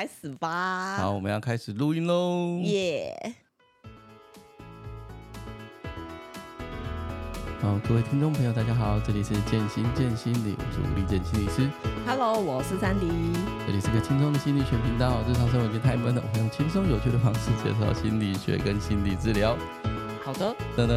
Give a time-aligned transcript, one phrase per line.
[0.00, 0.96] 开始吧。
[0.96, 2.58] 好，我们要开始录音喽。
[2.62, 3.34] 耶！
[7.60, 11.68] 好，各位听众朋友，大家好，这里是建心建心理，我是吴立健心理师。
[12.06, 13.08] Hello，我是三迪。
[13.66, 15.20] 这里是个轻松的心理学频道。
[15.28, 19.54] 日常生活已经太闷了，我们用轻松有趣的方式介绍心理学跟心理治疗。
[20.24, 20.56] 好的。
[20.78, 20.94] 噔噔，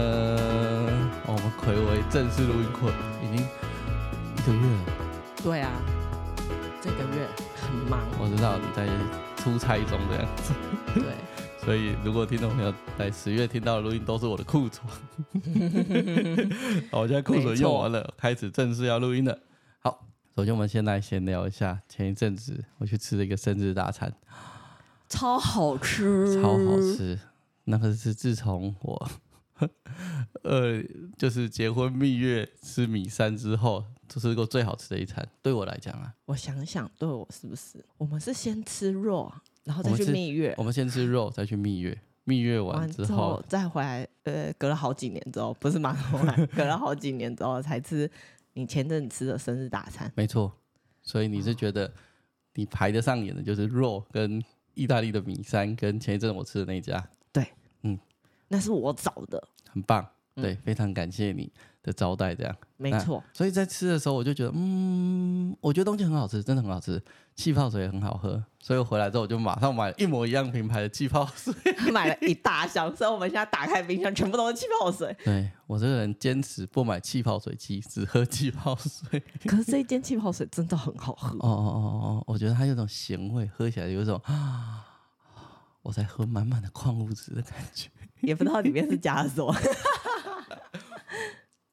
[1.28, 2.90] 哦，我们睽违正式录音课
[3.22, 4.86] 已经一个月了。
[5.44, 5.70] 对啊。
[6.82, 7.28] 这个月
[7.74, 8.88] 很忙，我知道你在
[9.38, 10.54] 出差中这样子。
[10.94, 11.04] 对，
[11.66, 14.88] 所以如果听众朋友在十月听到的录音都是我的库存，
[16.92, 19.40] 好，我现在库存用完了，开始正式要录音了。
[19.80, 24.14] 好，首先我们先来闲聊一下，前一阵子我去吃了一个生日大餐，
[25.10, 27.18] 超好吃，超好吃。
[27.64, 29.10] 那个是自从我
[30.44, 30.80] 呃，
[31.18, 33.84] 就是结婚蜜月吃米山之后。
[34.08, 36.14] 这是个最好吃的一餐，对我来讲啊。
[36.26, 37.84] 我想想，对我是不是？
[37.98, 39.32] 我们是先吃肉，
[39.64, 40.54] 然后再去蜜月。
[40.58, 41.98] 我们先吃肉，再去蜜月。
[42.26, 44.08] 蜜月完之后，完之后再回来。
[44.24, 48.10] 呃，隔了好几年之后，不是马上回来， 隔了好几年之后才吃
[48.54, 50.10] 你前阵子吃的生日大餐。
[50.16, 50.50] 没错，
[51.02, 51.92] 所以你是觉得
[52.54, 54.42] 你排得上眼的就是肉跟
[54.74, 57.06] 意大利的米山，跟前一阵我吃的那一家。
[57.34, 57.46] 对，
[57.82, 58.00] 嗯，
[58.48, 60.08] 那是我找的，很棒。
[60.36, 61.52] 对，非常感谢你
[61.84, 63.22] 的招待，这样没错。
[63.34, 67.00] 所以在吃的时候，我就觉得，嗯，我觉得东西很好吃，真的很好吃，
[67.36, 68.42] 气泡水也很好喝。
[68.60, 71.54] 所以我回来之后，我就马上买了一模一样品牌的气泡水，
[71.92, 72.96] 买了一大箱。
[72.96, 75.14] 所以我们现在打开冰箱，全部都是气泡水。
[75.26, 79.22] 对，我这个人坚持不买气泡水机，只喝气泡水。
[79.46, 81.36] 可是这一间气泡水真的很好喝。
[81.40, 84.86] 哦哦哦哦，我觉得它有种咸味，喝起来有一种啊，
[85.82, 87.90] 我在喝满满的矿物质的感觉。
[88.22, 89.54] 也不知道里面是加了什么。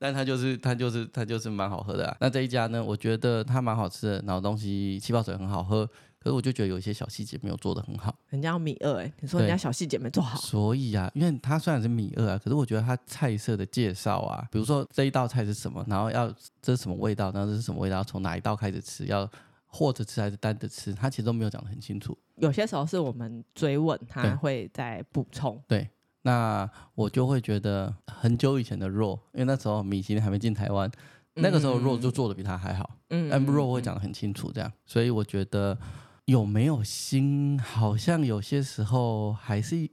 [0.00, 2.16] 但它就是它就是它就是蛮好喝的啊。
[2.20, 5.86] 那这一家呢，我觉得它蛮好吃的，然后东西气泡水很好喝，
[6.18, 8.18] 可是我就觉得有一些小细节没有做的很好。
[8.30, 10.40] 人家要米二哎，你说人家小细节没做好。
[10.40, 16.32] 所以啊，因为它虽然是米二啊，可是我觉得它菜色的介绍啊，比如说这一道菜是什么，然后要
[16.62, 19.30] 这是什么味道，然后这是什么味道，从哪一道开始吃，要
[19.66, 22.16] 或者吃还是单着吃，它其实都没有讲的很清楚。
[22.36, 25.62] 有些时候是我们追问，他会再补充。
[25.68, 25.86] 对。
[26.22, 30.90] 对那我就会觉得很久以前的肉，因为那时候米其林还没进台湾，
[31.34, 35.78] 那个时候肉就做的比他还好，嗯，但肉会讲的很清楚，这样，所以我觉得
[36.26, 39.88] 有没有心，好像有些时候还是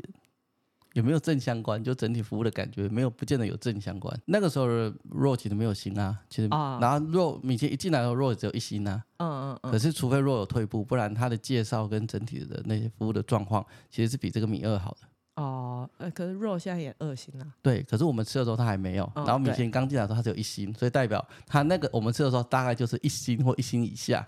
[0.94, 4.20] 有没有正相关，就整体服务的感觉没有，不见得有正相关。
[4.26, 15.08] 那个时候的肉其实没有心啊，其实，然后肉米其林一进来的肉只有一星啊，嗯嗯嗯，可是除非肉有退步，不然他的介绍跟整体的那些服务的状况，其实是比这个米二好的。
[15.38, 17.46] 哦，呃，可是肉现在也二星了。
[17.62, 24.28] 对，可是我们吃的时候它还没有，哦、然后米其林刚进来的时候它只有一星，所以代表它那个我们吃的时候大概就是一星或一星以下。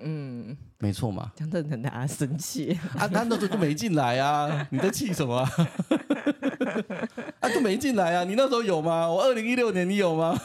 [0.00, 1.32] 嗯，没错嘛。
[1.34, 3.08] 这样子很让大家生气啊！
[3.08, 4.66] 他那时候就没进来啊！
[4.70, 5.50] 你在气什么啊？
[7.40, 8.22] 啊，就没进来啊！
[8.24, 9.08] 你那时候有吗？
[9.10, 10.38] 我二零一六年你有吗？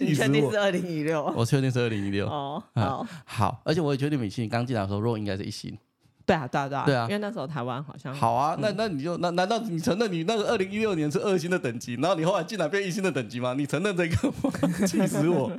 [0.00, 1.24] 你确定是二零一六？
[1.36, 2.28] 我确定是二零一六。
[2.28, 5.76] 哦，好、啊，好，而且我也确定米其林刚进来的时候肉应该是一星。
[6.26, 13.54] 对啊，对啊，对啊，对啊，因为那时候台湾好像好啊，那那你就那难道你承认你那个二零一六年是二星的等级，然后你后来竟然变一星的等级吗？
[13.54, 14.86] 你承认这个吗？
[14.86, 15.50] 气死我！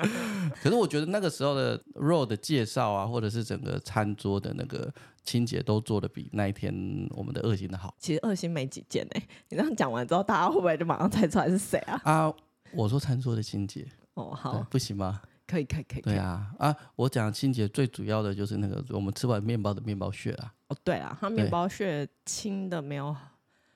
[0.62, 4.92] 可是我觉得那个时候的肉的介绍啊，或者是整个餐桌的那个
[5.24, 6.74] 清洁都做的比那一天
[7.10, 7.94] 我们的二星的好。
[7.98, 12.00] 其实二星没几件哎，你这样讲完之后，大家会不会就马上猜出来是谁啊？
[12.04, 12.32] 啊，
[12.74, 15.22] 我说餐桌的清洁哦，好，不行吗？
[15.50, 16.02] 可以，可以，可以。
[16.02, 20.54] 对啊，啊，我讲清洁最主要的就是那个我们吃完面包的面包屑啊。
[20.68, 23.16] 哦，对啊，它面包屑清的没有，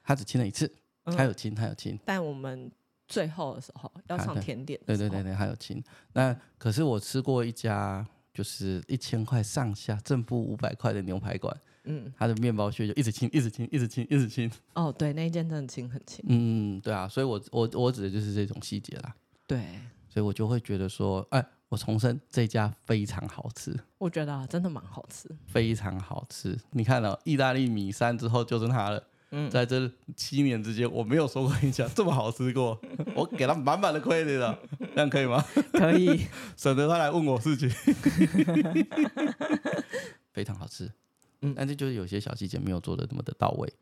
[0.04, 0.72] 它只清了一次，
[1.04, 1.98] 它有清，它有清。
[2.04, 2.70] 但我们
[3.08, 5.82] 最后的时候要上甜点，对对对对，还有清。
[6.12, 14.48] 那可是我吃过一家，就是一千块上下，正负五百块的牛排馆，嗯，他的面包屑就一直清，一直清，一直清，一直清。
[14.74, 16.24] 哦，对，那一件真的清很清。
[16.28, 19.12] 嗯，对啊，所以我我我指的就是这种细节啦。
[19.48, 21.44] 对，所以我就会觉得说，哎。
[21.74, 23.76] 我重申，这家非常好吃。
[23.98, 26.56] 我觉得啊，真的蛮好吃，非常好吃。
[26.70, 29.02] 你看了意大利米山之后，就是它了。
[29.32, 32.80] 嗯，在这七年之间，我没有说过一家这么好吃过。
[33.16, 34.56] 我给他满满的 credit 了，
[34.94, 35.44] 这样可以吗？
[35.72, 36.26] 可以，
[36.56, 37.68] 省得他来问我事情。
[40.32, 40.88] 非常好吃，
[41.42, 43.72] 嗯，但是就是有些小细节没有做的那么的到位，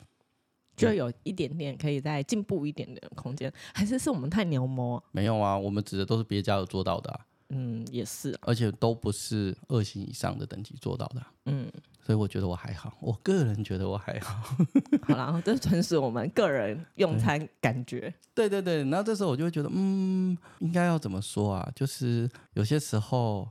[0.75, 5.03] 就有一点点可以再进步一点点的空间，还是是我们太牛魔？
[5.12, 7.27] 没有啊，我们指的都是别家有做到的啊。
[7.55, 11.23] 嗯，也是，而且都不是二星以上的等级做到的。
[11.45, 11.71] 嗯，
[12.03, 14.57] 所以我觉得我还好，我个人觉得我还好。
[15.05, 18.13] 好啦，这纯属我们个人用餐感觉。
[18.35, 21.71] 对对对，然后这时候我就会觉得，嗯，应该要怎么说啊？
[21.77, 23.47] 就是有些时候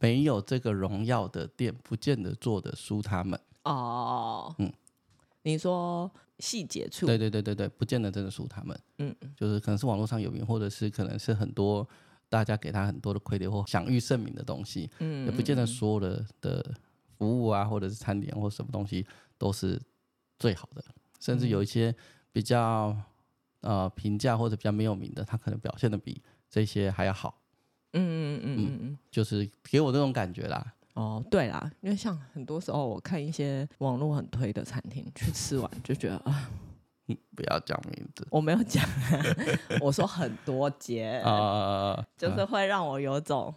[0.00, 3.38] 没有这个荣耀的店，不见得做得输他们。
[3.64, 4.72] 哦，嗯，
[5.42, 8.80] 你说细节处，对对对对对，不见得真的输他们。
[8.96, 11.86] 嗯，就是可能是网络上有名，或者是可能是很多
[12.28, 16.74] 大家给他很多的亏点或享誉盛名的东西，嗯，也不见得所有的的
[17.16, 19.80] 服务啊，或者是餐点或什么东西都是
[20.38, 20.84] 最好的，
[21.20, 21.94] 甚至有一些
[22.32, 22.96] 比较
[23.60, 27.40] 呃平价或者比较没有名的，他可能表现的比这些还要好。
[27.94, 30.74] 嗯嗯嗯嗯嗯，就是给我这种感觉啦。
[30.92, 36.50] 哦，对啦，因为像很多时候我看一些网络很推的餐厅，去吃完就觉得啊，
[37.34, 38.84] 不要讲名字，我没有讲，
[39.80, 43.54] 我说很多节啊，就是会让我有种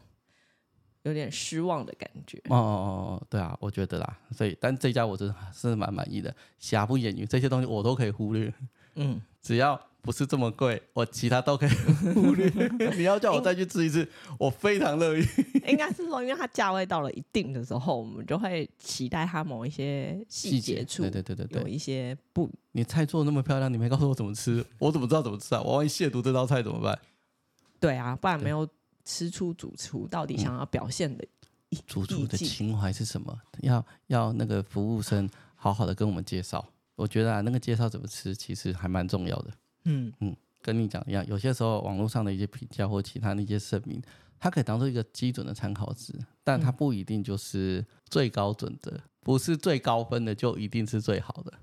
[1.03, 2.37] 有点失望的感觉。
[2.49, 8.53] 哦哦哦，对啊，我觉得啦，所以但这家我真的是蛮满意的，瑕不掩瑜，这些东西我都可以忽略。
[8.95, 9.79] 嗯，只要。
[10.01, 11.69] 不是这么贵，我其他都可以
[12.13, 12.51] 忽略。
[12.97, 14.07] 你要叫我再去吃一次，
[14.39, 15.23] 我非常乐意。
[15.67, 22.49] 应该是说，因为它价位到了一定的时候，我们就会期待它某一些细节处，对对对对对，有一些不。
[22.71, 25.61] 你菜做的那么漂亮，你没告诉我怎么吃，我怎么知道怎么吃啊？
[25.61, 26.97] 我万一亵渎这道菜怎么办？
[27.79, 28.67] 对啊，不然没有
[29.05, 31.23] 吃出主厨到底想要表现的
[31.69, 33.39] 一、嗯、主厨的情怀是什么？
[33.61, 36.65] 要要那个服务生好好的跟我们介绍。
[36.95, 39.51] 我觉得啊，那个介绍怎么吃，其实还蛮重要的。
[39.85, 44.01] 嗯嗯，跟你讲一样，有些时候网络上的一些评价或其他的一些声明，
[44.39, 46.13] 它可以当做一个基准的参考值，
[46.43, 51.53] 但它不一定就是最高准则，不是最高分的就一定是最好的。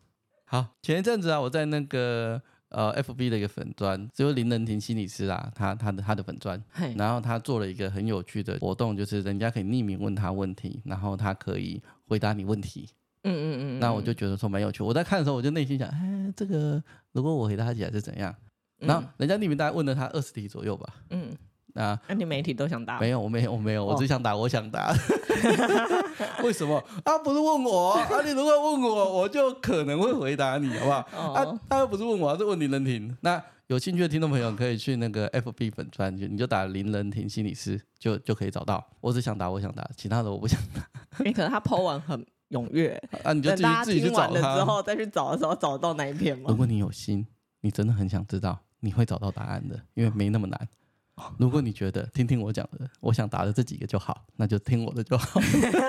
[0.45, 6.59] 好，前一阵子啊，我在那个呃 FB 的一个粉砖，就是林仁廷心理师啊，他他的他的粉砖，
[6.97, 12.89] 然后他做了一个很有趣的活动，就是人家可以匿名问他问题，然后他可以回答你问题。
[13.25, 14.83] 嗯嗯嗯，那我就觉得说蛮有趣。
[14.83, 16.08] 我在看的时候，我就内心想，哎，
[16.39, 16.81] 这个
[17.11, 18.33] 如果我回答起来是怎样？
[18.79, 20.87] 然后人家匿名大概问了他二十题左右吧。
[21.11, 21.37] 嗯，
[21.75, 23.01] 那那你每一题都想答？
[23.01, 24.95] 没有，我没有，我没有，我只想答我想答。
[26.45, 26.77] 为什么？
[27.03, 28.23] 啊，不是问我啊！
[28.25, 31.33] 你如果问我，我就可能会回答你，好不好？
[31.33, 33.17] 啊，他又不是问我，是问林仁廷。
[33.23, 38.85] 那有兴趣的听众朋友可以去那个 FB 粉专，就你就打林仁廷心理师，就就可以找到。
[39.01, 40.89] 我只想答我想答，其他的我不想答。
[41.25, 42.25] 你可能他 po 文很。
[42.51, 43.33] 踊跃啊！
[43.33, 46.47] 你就自己自己去找了之后再去找的时候，找到哪一篇吗？
[46.49, 47.27] 如果你有心，
[47.61, 50.69] 你真的很想知道，你会找到答案的，因为没那么难。
[51.37, 55.41] 如果你觉得听听我讲的，我想答的这几个就好，那就听我的就好。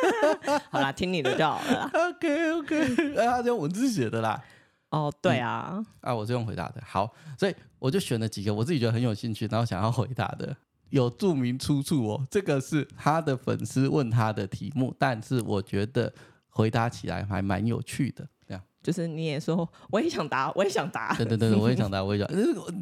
[0.71, 1.89] 好啦，听你的就好了。
[2.09, 4.43] OK OK，哎，他是用文字写的啦。
[4.89, 6.81] 哦，对啊，嗯，啊，我是用回答的。
[6.83, 10.57] 好，所以我就选了几个我自己觉得很有兴趣，然后想要回答的，
[10.89, 12.27] 有注明出处哦。
[12.31, 16.11] 这个是他的粉丝问他的题目，但是我觉得。
[16.59, 22.29] 回答起来还蛮有趣的，这样就是你也说，我也想答， 我也想答，对对对，我也想答，我也想。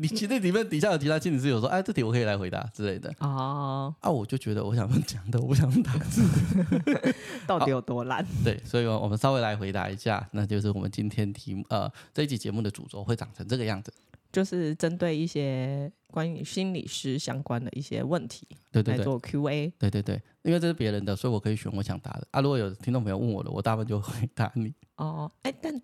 [0.01, 3.93] 你其实里面底下有其他心理师有说，哎，这题我可以来回答之类的 哦。
[3.99, 6.23] 啊，我就觉得我想讲的，我不想答字，
[7.45, 8.25] 到底有多烂？
[8.43, 13.93] 对，所以我们稍微来回答一下，那就是我们今天题目呃这一集节目的主轴会长成这个样子。
[14.31, 19.73] 就是针对一些关于心理师相关的一些问题，对对对，来做 Q&A。
[19.77, 22.41] 对对对，因为这是别人的，所以我可以选我想答的啊。
[22.41, 24.73] 如果有听众朋友问我的，我大部分就回答你。
[24.97, 25.81] 哦，哎，但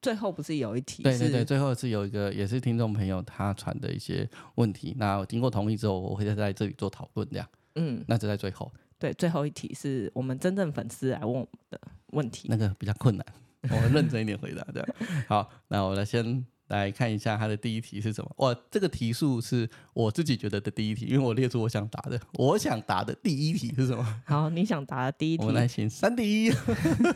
[0.00, 1.02] 最后不是有一题？
[1.02, 7.48] 对对对，最后是有一个也是听众朋友他传的一些问题，那我经过同意之后，我会在在这里做讨论，这样。
[7.74, 8.72] 嗯，那就在最后。
[8.98, 13.24] 对，最后一题是我们真正粉丝来问我们的问题，那个比较困难，
[13.70, 14.88] 我认真一点回答，这样。
[15.28, 16.44] 好，那我来先。
[16.68, 18.30] 来看一下他的第一题是什么？
[18.36, 22.20] 哇，这个题数是我自己觉得的第一题，因为我列出我想答的。
[22.34, 24.22] 我想答的第一题是什么？
[24.26, 25.42] 好，你想答的第一题。
[25.42, 26.52] 我们来先三题。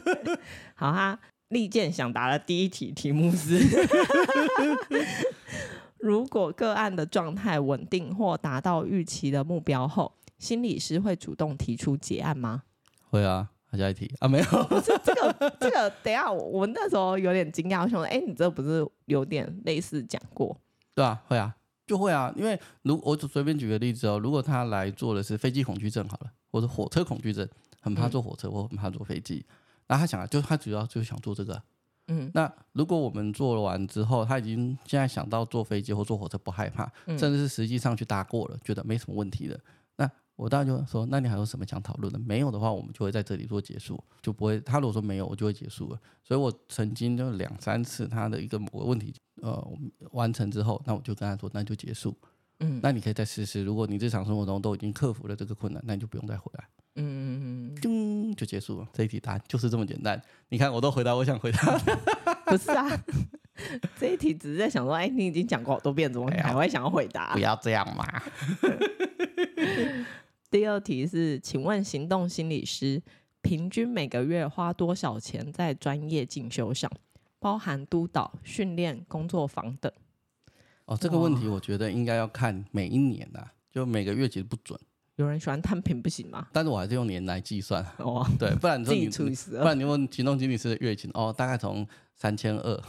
[0.75, 1.19] 好哈，
[1.49, 3.61] 利剑想答的第一题题目是：
[6.01, 12.63] 如果个案的状态稳定或达到预期的目标后，心理师会主动提出结案吗？
[13.11, 13.51] 会啊。
[13.79, 20.57] 下一题啊，没有，不是这个，这个等一下我，我那时候有点惊讶，我想说，哎、欸，你这不是有点类似讲过？
[20.95, 27.49] 对啊，会啊，就会啊，因为如我就随便举个例子哦，如果他来做的是飞机恐惧症好了，或者火车恐惧症，
[27.81, 29.45] 很怕坐火车，或很怕坐飞机，
[29.88, 31.62] 那、嗯、他想啊，就他主要就是想做这个，
[32.09, 39.59] 嗯，那如果我们做完之后，他已经现在想到坐飞机或坐火车不害怕，甚至是实际上去搭过了，觉得没什么问题了。
[40.43, 42.19] 我当然就说，那你还有什么想讨论的？
[42.19, 44.61] 没有的话，我们就会在这里做结束，就不会。
[44.61, 46.01] 他如果说没有，我就会结束了。
[46.25, 49.65] 所以我曾经就两三次他的一个某个问题，呃，
[50.11, 52.13] 完成之后，那我就跟他说，那就结束。
[52.59, 53.63] 嗯，那你可以再试试。
[53.63, 56.65] 如果你日常生活中都已经克服了这个困难，那你就不用再回来。
[56.97, 58.89] 嗯嗯嗯，就结束了。
[58.93, 60.21] 这一题答案就是这么简单。
[60.49, 61.79] 你看，我都回答我想回答。
[62.45, 62.87] 不是啊，
[63.99, 67.33] 这一题只是在想说，哎，你已经讲过好多遍，怎么还会想要回答？
[67.33, 68.05] 不要这样嘛。
[70.53, 73.03] 第二题是，请问行动心理师
[73.41, 76.93] 平均每个月花多少钱在专业进修上，
[77.39, 79.91] 包含督导、训练、工作坊等？
[80.85, 84.79] 哦，这个问题我觉得应该要看每一年呐、啊，就每个月其实不准。
[85.17, 86.47] 有人喜欢摊平不行吗？
[86.53, 87.83] 但是我还是用年来计算。
[87.97, 92.83] 哦，对，不然你 说你不然你问行动心理师的月薪哦，大概从三千二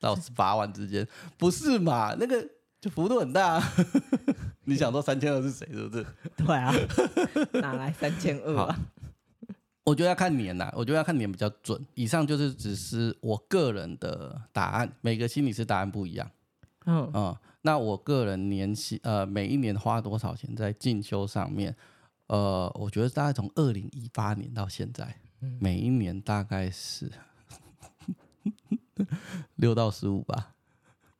[0.00, 1.06] 到十八万之间，
[1.38, 2.16] 不是嘛？
[2.18, 2.44] 那个
[2.82, 3.54] 就幅度很大。
[3.54, 3.62] 啊
[4.64, 5.66] 你想说三千二是谁？
[5.72, 6.06] 是不是？
[6.36, 6.72] 对啊，
[7.62, 8.78] 哪来三千二啊？
[9.84, 11.84] 我觉得要看年呐，我觉得要看年比较准。
[11.94, 16.30] 以上就是只是我个人的答案，每个心理师答案不一样。
[16.86, 17.36] 嗯嗯。
[17.62, 21.74] 那我个人年薪呃，每一年花多少钱在进修上面？
[22.26, 27.10] 呃，我觉得大概从二零一八年到现在，嗯、每一年大概是
[29.56, 30.54] 六到十五吧。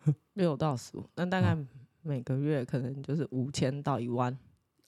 [0.34, 1.56] 六到十五，那大概
[2.02, 4.36] 每个月可能就是五千到一万。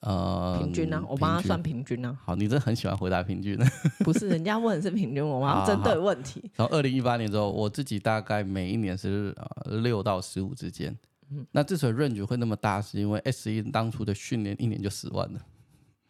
[0.01, 1.05] 呃，平均呢、啊？
[1.09, 2.21] 我帮他算平均呢、啊。
[2.25, 3.65] 好，你这很喜欢回答平均呢。
[4.05, 6.43] 不是，人家问的是平均，我们要针对问题。
[6.55, 10.95] 然后二零一八年之后，我自己大概每一年是呃六到十五之间。
[11.31, 15.39] 嗯，那之所以 range 会那么大，是因为 S 一当初的训练一年就十万了。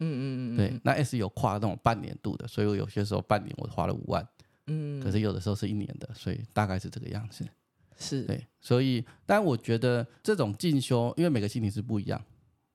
[0.00, 0.78] 嗯嗯，对。
[0.82, 4.26] 那 SE 有跨那种半年度的，所以我有些时候半年我花了五万。
[4.66, 7.46] 嗯，可是有的时候是一年的，所以大概是这个样子。
[7.98, 8.46] 是，对。
[8.60, 12.22] 所以，但我觉得这种进修，因为每个心理是不一样。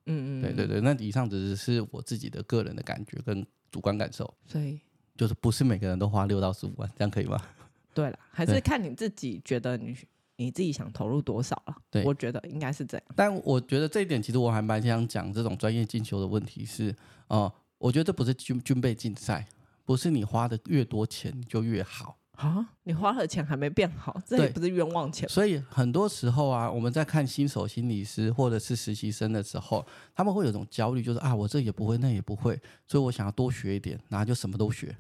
[0.06, 0.82] 嗯嗯，对对对。
[0.82, 4.34] 那以上只是我自己的个人的感觉跟主观感受。
[4.46, 4.80] 所以，
[5.16, 7.42] 就是不是每个人都花六到十五万，这样可以吗？
[7.94, 9.96] 对了，还是看你自己觉得你。
[10.38, 11.76] 你自己想投入多少了？
[11.92, 13.06] 对，我觉得应该是这样。
[13.16, 16.90] 但我觉得这一点，其实我还蛮想讲这种专业进修的问题是，
[17.28, 19.48] 哦、呃，我觉得这不是军军备竞赛，
[19.86, 22.18] 不是你花的越多钱就越好
[22.50, 22.70] 啊。
[22.84, 25.28] 你花了钱还没变好，这也不是冤枉钱。
[25.30, 34.96] 所以很多时候啊，我们在看新手心理师或者是实习生的时候，他们会有一种焦虑，就是啊，我这也不会，那也不会，所以我想要多学一点，然后就什么都学。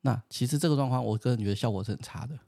[0.00, 2.38] 那其实这个状况，我个人觉得效果是很差的。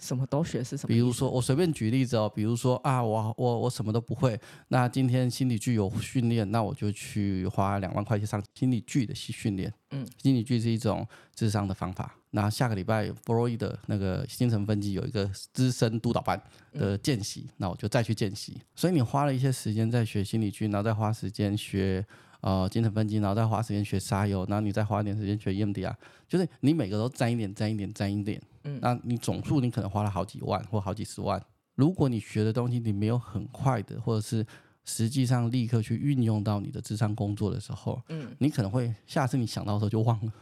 [0.00, 0.88] 什么都学是什么？
[0.88, 4.38] 比如说，我随便举例子哦，比如说啊，我我我什么都不会，
[4.68, 9.72] 那今天心理剧有训练，那我就去花两万块钱上心理剧的训练。
[9.90, 12.14] 嗯，心理剧是一种智商的方法。
[12.30, 15.24] 那下个礼拜弗洛伊德那个精神分析有一个
[15.54, 16.38] 资深督导班
[16.72, 18.60] 的见习，那我就再去见习。
[18.74, 22.04] 所以你花了一些时间在学心理剧，然后再花时间学。
[22.46, 25.92] 呃，精神分析，然后再花时间学沙游，然后你再花一点时间学 EMDR，
[26.28, 28.40] 就是你每个都沾一点，沾一点，沾一点。
[28.62, 31.42] 嗯，那你总数你可能花了好几万或好几十万。
[31.74, 34.46] 如果你学的东西你没有很快的，或者是
[34.84, 40.32] 实际上立刻去运用到你的智商工作的时候，嗯，你可能会下次你想到的时候就忘了。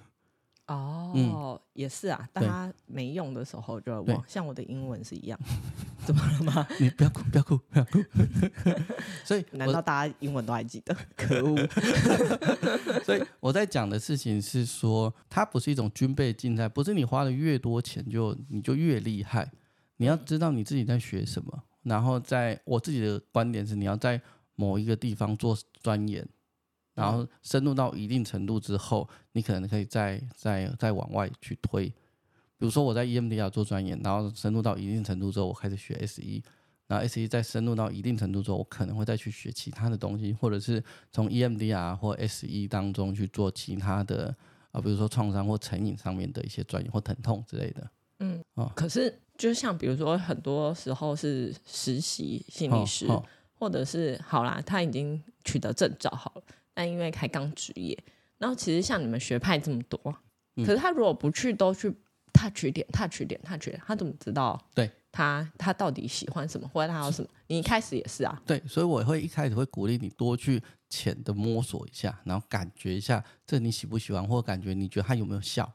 [0.66, 5.38] 哦，嗯、也是啊，大家没用的时候就会忘，像我的英文是一样，
[6.06, 6.66] 怎么了吗？
[6.80, 7.98] 你不要哭，不要哭，不要哭。
[9.24, 10.96] 所以，难道大家英文都还记得？
[11.16, 11.56] 可恶！
[13.04, 19.50] 所以我在讲的事情是说，它不是一种军备竞赛，不是你花的越多钱就你就越厉害。
[19.98, 24.20] 你要知道你自己在学什么，然后在我自己的观点是，你要在
[24.56, 26.26] 某一个地方做钻研。
[26.94, 31.92] 然后深入到一定程度之后，你可能可以再再再往外去推。
[32.56, 36.22] 比如说我在 EMDR 做专业，然后深入到一定程度之后，我开始学 SE，
[36.86, 40.82] 然后 SE 再深入到一定程度之后，我可能会再去学其他的东西，或者是
[41.12, 44.34] 从 EMDR 或 SE 当中去做其他的
[44.70, 47.90] 啊，比如说创伤或成瘾上面的一些专业或疼痛之类的。
[48.20, 53.24] 嗯，哦，可是就像比如说很多时候是实习心理师，哦哦、
[53.58, 56.42] 或者是好啦，他已经取得证照好了。
[56.74, 57.96] 但因为才刚职业，
[58.36, 59.98] 然后其实像你们学派这么多，
[60.56, 61.88] 嗯、可是他如果不去都去
[62.32, 64.60] touch 点 touch 点 touch 点，他怎么知道？
[64.74, 67.28] 对，他他到底喜欢什么，或者他有什么？
[67.46, 68.42] 你一开始也是啊。
[68.44, 75.72] 对，所以我会一开始会鼓励你多去浅的摸索一下，然后感觉一下这你喜不喜欢，或者感觉你觉得他有没有效。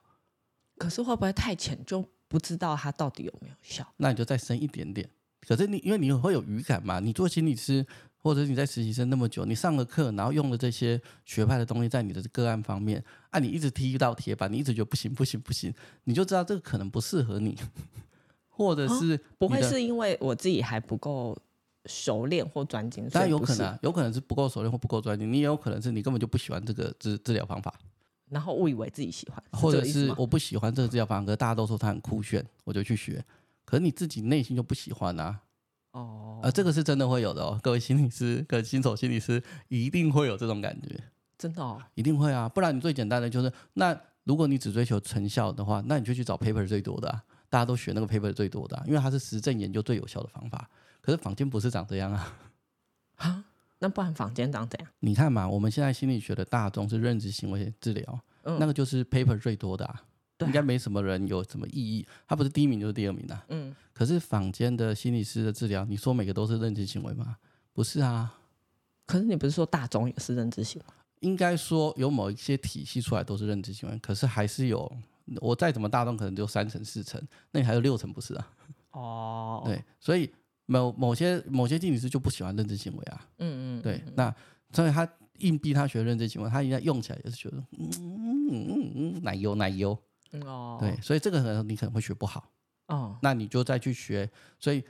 [0.77, 3.88] 可是会不会太浅就不知道他到底有没有效？
[3.98, 5.10] 那你就再深一点点。
[5.48, 7.86] 可是你因为你会有语感嘛，你做心理师。
[8.21, 15.73] 或者你在实习生那么久，你上了课，然后用了这些学派的东西在你的个案方面，啊，你一直踢到铁板，你一直觉得不行不行不行，
[16.03, 17.57] 你就知道这个可能不适合你，
[18.49, 21.38] 或者是、哦、不会是因为我自己还不够
[21.85, 27.73] 熟练或专精，当然有可能、啊，有可能是不够熟练或不够专精，你也有可能是你根本就不喜欢这个治治疗方法，
[28.29, 33.23] 然后误以为自己喜欢，或者是我不喜欢这个治疗方法，可是大家都说它很酷炫，我就去学，
[33.63, 35.39] 可是你自己内心就不喜欢啊。
[35.91, 41.00] 哦，呃，这个是真的会有的哦，各位心理师跟新手心理师一定会有这种感觉，
[41.38, 50.69] 真的哦，一定会啊，不然你最简单的就是，那如果你只追求成效的话，那你就去找 paper 最多的啊，大家都学那个 paper 最多的啊，因为它是实证研究最有效的方法。
[51.01, 52.38] 可是坊间不是长这样啊，
[53.15, 53.46] 啊，
[53.79, 54.89] 那不然坊间长怎样？
[55.00, 60.03] 你看嘛，我们现在心理学的大众是认知行为治疗，嗯、那个就是 paper 最多的啊，啊
[60.46, 62.05] 应该没什么人有什么异议。
[62.27, 63.46] 他不是第一名就是第二名啊。
[63.50, 63.75] 嗯。
[63.93, 67.38] 可是坊间的心理师的治疗，你说每个都是认知行为吗？
[67.74, 68.34] 不是啊。
[69.05, 70.93] 可是你不是说大众也是认知行为？
[71.22, 74.91] 应该说有某一些体系出来都是认知行为，可是还是有
[75.41, 78.48] 我再怎么大众，可能就三成四成，那你还有六成不是啊？
[78.91, 79.63] 哦。
[79.65, 80.31] 对，所以。
[80.72, 84.31] 某某些某些心理师就不喜欢认知行为啊，嗯嗯，对，那
[84.72, 89.98] 所以他硬逼他学认知行为，他应该用起来也是觉得嗯嗯嗯嗯奶油奶油，
[90.45, 92.50] 哦，对，所以这个可能你可能会学不好
[92.88, 94.29] 哦，那你就再去学。
[94.59, 94.83] 所以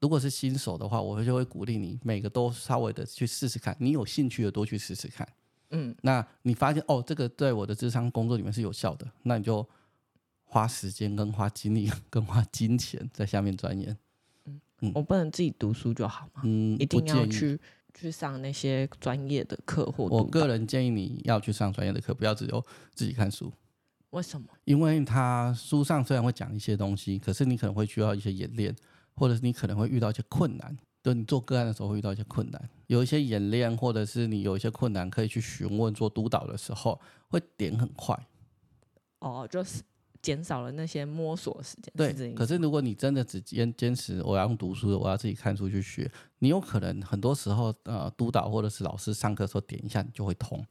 [0.00, 5.26] 如果是新手的话，我就会鼓励你每个都稍微的去试试看，你有兴趣的多去试试看，
[5.70, 9.66] 嗯，那你发现哦，这个在我的智商工作里面是有效的，那你就
[10.44, 13.96] 花时间跟花精力跟花金钱在下面钻研。
[14.82, 16.42] 嗯、我不能自己读书就好吗？
[16.44, 17.58] 嗯，一定要去
[17.94, 20.04] 去上那些专业的课或。
[20.04, 22.62] 我个人建议你要去上专业的课，不要只有
[22.94, 23.50] 自己看书。
[24.16, 24.46] 为什么？
[24.64, 28.74] 因为他书上虽然会讲一些东西，可是你可能会需要一些演练，
[29.14, 30.76] 或者是你可能会遇到一些困难。
[31.02, 38.18] 就你做个案的时候会遇到一些困难，有一些演练，或者是你有一些困难可以去询问做督导的时候，会点很快。
[39.20, 39.82] 哦，就是。
[40.22, 41.92] 减少了那些摸索时间。
[41.94, 50.66] 对，可是如果你真的只坚坚持我要用读书的，我要自己看书去学，你有可能很多时候呃，督导或者是老师上课的时候点一下你就会通，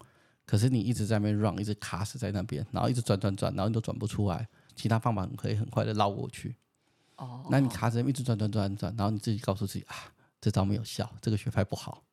[0.46, 4.48] 可是你一直在那边 run，一直卡死在那边，然后一直转转转，然后你都转不出来。
[4.76, 6.56] 其他方法可以很快的绕过去。
[7.18, 7.46] 哦。
[7.50, 9.96] 那你卡着一直转转转转，然后你自己告诉自己啊，
[10.40, 12.04] 这招没有效，这个学派不好，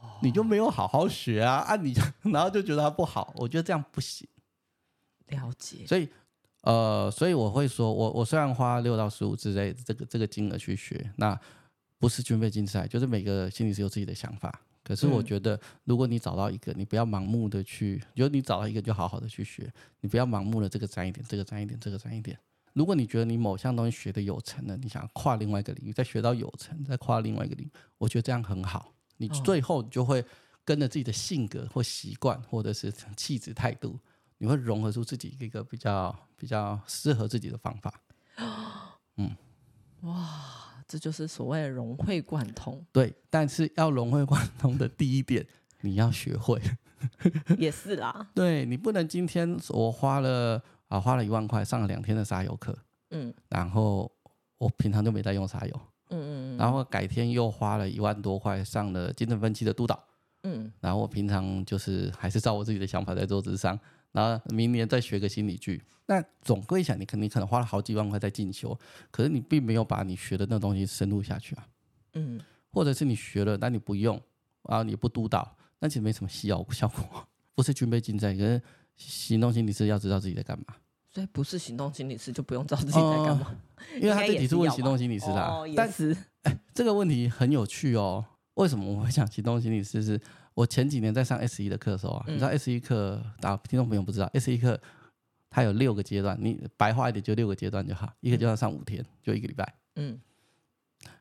[0.00, 1.76] 哦、你就没有好好学啊啊！
[1.76, 4.28] 你就然后就觉得它不好，我觉得这样不行。
[5.28, 5.86] 了解。
[5.86, 6.08] 所以。
[6.62, 11.34] 呃，所以我会说，我我虽然花六到十五之类的这个这个金额去学，那
[11.98, 14.60] 不是军备竞赛，就是每个心理师有自己的想法。
[14.90, 22.36] 可是我觉得，如果你找到一个，你不要盲目的去，就你找到一个就好好的去学，你不要盲目的这个沾一点，这个沾一点，这个沾一点。
[22.72, 28.92] 如果你觉得你某项东西学的有成了，你想跨另外一个领域，再学到有成，再跨另外一个领域，我觉得这样很好。
[29.18, 30.24] 你最后就会
[30.64, 33.96] 跟着自己的性格或习惯，或者是气质态度。
[34.38, 38.02] 你会融合出自己一个比较比较适合自己的方法。
[39.18, 39.36] 嗯，
[40.00, 40.59] 哇，
[40.90, 42.84] 这就是所谓的融会贯通。
[42.90, 45.46] 对，但是要融会贯通的第一点，
[45.82, 46.60] 你要学会。
[47.56, 48.28] 也是啦。
[48.34, 52.76] 对，你不能今天我花了啊花了一万块上了两天的沙游课，
[53.10, 54.10] 嗯，然后
[54.58, 60.02] 我平常就没在用沙游，嗯嗯嗯，然后改天又花了一万多块上了精神分析的督导，
[60.42, 63.78] 嗯，然后我平常就是还是照我自己的想法在做智商。
[64.12, 68.78] 然后明年再学个心理剧，那总归想，你肯定可能花了好几万块在进修，
[69.10, 71.66] 可是你并没有把你学的那东西深入下去啊。
[72.14, 72.40] 嗯，
[72.72, 74.20] 或者是你学了，但你不用，
[74.68, 77.28] 然后你不督导，那其实没什么效 效果。
[77.54, 78.60] 不是军备竞赛，可是
[78.96, 80.74] 行动心理师要知道自己在干嘛。
[81.12, 83.56] 所以不是行动心理师就不用知道自己在干嘛，
[83.96, 85.40] 因为他这题是问行动心理师的。
[85.40, 88.24] 哦，但是哎，这个问题很有趣哦。
[88.54, 90.20] 为什么我会讲行动心理师是？
[90.52, 94.78] 我前几年在上 S 一的课的时候啊，嗯、你知道 S 一课，大家听众朋友不知道 S 一课
[95.48, 99.74] 它有六个阶段，你白话一点就六个阶段就好，一个阶段上五天，就一个礼拜。
[99.94, 100.20] 嗯，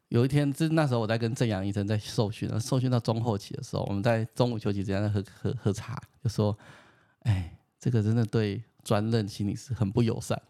[0.07, 6.57] 有一天，就是那时候我在跟郑阳医生在受训，受训到中后期的时候，我们在中午休息之间在喝喝喝茶，就说
[7.21, 10.41] ：“哎，这个真的对专任心理师很不友善。”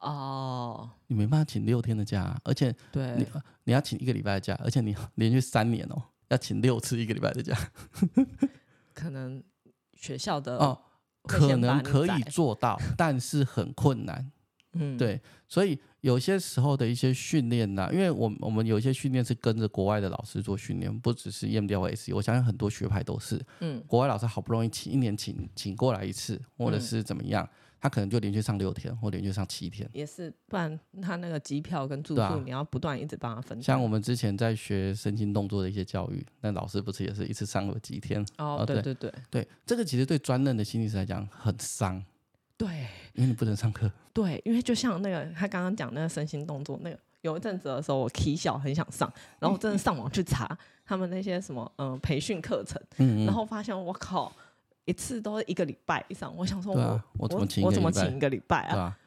[0.00, 3.26] 哦，你没办法请六天的假，而且对你
[3.64, 6.02] 你要请一个礼拜的假，而且你 连续三年哦。
[6.28, 7.56] 要请六次一个礼拜的假，
[8.92, 9.42] 可能
[9.94, 10.78] 学校的哦，
[11.22, 14.30] 可能可以做到，但是很困难。
[14.74, 23.42] 嗯，对，所以有些时候的一些训练呢，因为我我们有一些训练是跟着国外的老师做训练，不只是 EMDR 或 SE，我相信很多学派都是。
[23.60, 27.42] 嗯，国外老师好不容易请一年请请过来一次，或者是怎么样。
[27.42, 27.48] 嗯
[27.80, 33.62] 他可能就连续上六天，或连续上七天，也是，不然他那个机票跟住宿，啊、你要不断一直帮他分。
[33.62, 38.24] 像我们之前在学身心动作的一些教育，那老师不是也是一次上了几天？
[38.38, 42.04] 哦，对对对对，这个其实对专任的心理师来讲很伤。
[42.56, 42.68] 对，
[43.14, 43.88] 因为你不能上课。
[44.12, 54.32] 对，因为就像那个他刚刚讲那个身心动作，那个有一阵子的时候，我起小很想上，然后真的上网去查他们那些什么嗯、呃、培训课程，嗯嗯然后发现我靠。
[54.88, 58.72] 一次都是一个礼拜以上，我想说我，啊、我怎么请我怎么请一个礼拜啊？
[58.72, 58.98] 对啊，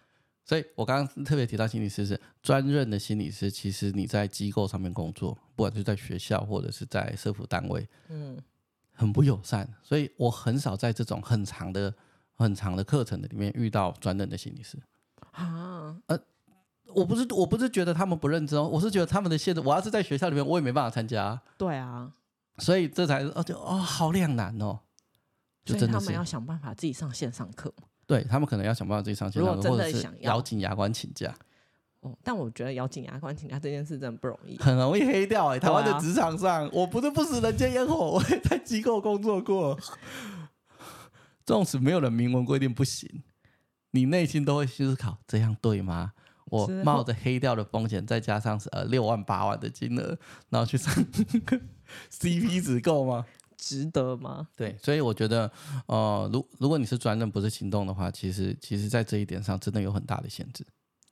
[0.46, 8.38] 所以我刚刚特别提到心理师是专任的心理师，其实你在机构上面工作，不管是在学校或者是在社福单位，嗯，
[8.94, 11.92] 很不友善，所以我很少在这种很长的、
[12.36, 14.78] 很长的课程的里面遇到专任的心理师
[15.32, 15.98] 啊。
[16.06, 16.20] 呃，
[16.94, 21.42] 我不是我不是觉得他们不认真哦，我是觉得他们的限制，我要是在学校里面，我也没办法参加。
[21.58, 22.12] 对啊。
[22.58, 24.80] 所以这才哦，就哦，好两难哦。
[25.64, 27.88] 就真的他们要想办法自己上线上课嘛？
[28.08, 31.34] 对他们可能要想办法自己上线上课，或者是咬紧牙关请假。
[32.02, 35.60] 哦，但我觉得咬紧牙关请假这件事真的不容易，很容易黑掉哎、欸。
[35.60, 39.78] 台湾的职场上，啊、我不是不食人间烟火，我也在机构工作过。
[41.46, 43.24] 纵使没有人明文规定不行，
[43.92, 46.14] 你内心都会思考：这样对吗？
[46.46, 50.18] 我冒着黑掉的风险，再加上是呃六万八万的金额，
[50.50, 50.94] 然后去上，
[52.12, 53.26] CP 值够吗？
[53.62, 54.48] 值得吗？
[54.56, 55.50] 对，所以我觉得，
[55.86, 60.66] 呃，如如果你是专任不是行动的话，其实其实在这一点上真的有很大的限制。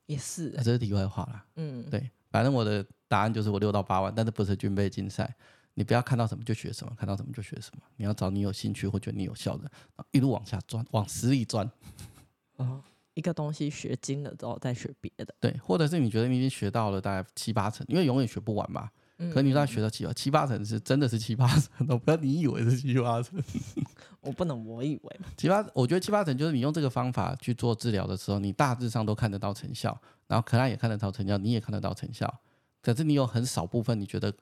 [0.08, 1.46] 也是、这是题外话啦。
[1.58, 5.32] 嗯，对，反正我的答案就是我六到八万，但是不是军备竞赛。
[5.76, 7.84] 你不要看到什么就学什么，看到什么就学什么。
[7.96, 9.72] 你要找你有兴趣或觉得你有效的，
[10.12, 11.70] 一路往下钻，往死里钻。
[12.58, 12.82] 哦，
[13.14, 15.34] 一个东西学精了之后再学别的。
[15.40, 18.90] 对，或者是你觉得你已经学到了大概七八成，因为永远学不完嘛。
[19.22, 23.42] 嗯、可你知道学到七八七八成是真的是七八成，都不要你以为是七八成。
[24.22, 32.34] 我不能我以为七八，我觉得七八成就是你用这个方法去做治疗的时候，你大致上都看得到成效，然后可能也看得到成效，你也看得到成效。
[32.82, 34.34] 可是你有很少部分你觉得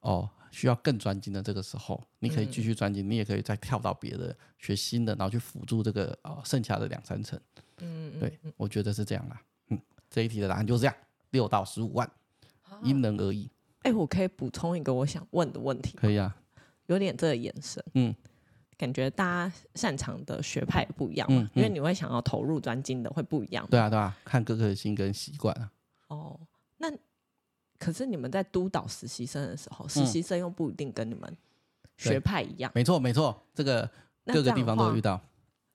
[0.00, 7.38] 哦需要更专精的这个时候，你可以继续专精，嗯、你也可以再跳到别的学新的，然后去辅助这个哦剩下的两三成。
[7.78, 9.40] 嗯，嗯，对，我觉得是这样啦。
[9.68, 10.94] 嗯，这一题的答案就是这样，
[11.30, 12.10] 六到十五万，
[12.62, 13.50] 啊、因人而异。
[13.82, 15.96] 哎，我可以补充一个我想问的问题。
[15.96, 16.36] 可以啊，
[16.86, 18.14] 有点这个眼神，嗯，
[18.76, 23.66] 感觉大家擅长的学派不一样嘛，嗯嗯、因为你会想要投入专精的会不一样。
[23.70, 25.70] 对啊，对啊，看各个的心跟习惯啊。
[26.08, 26.38] 哦，
[26.78, 26.90] 那
[27.78, 31.36] 可是你们在督导实习生的时候，实习生又不一定跟你们
[31.96, 32.70] 学派一样。
[32.74, 33.88] 没错，没错，这个
[34.26, 35.20] 各个地方都遇到。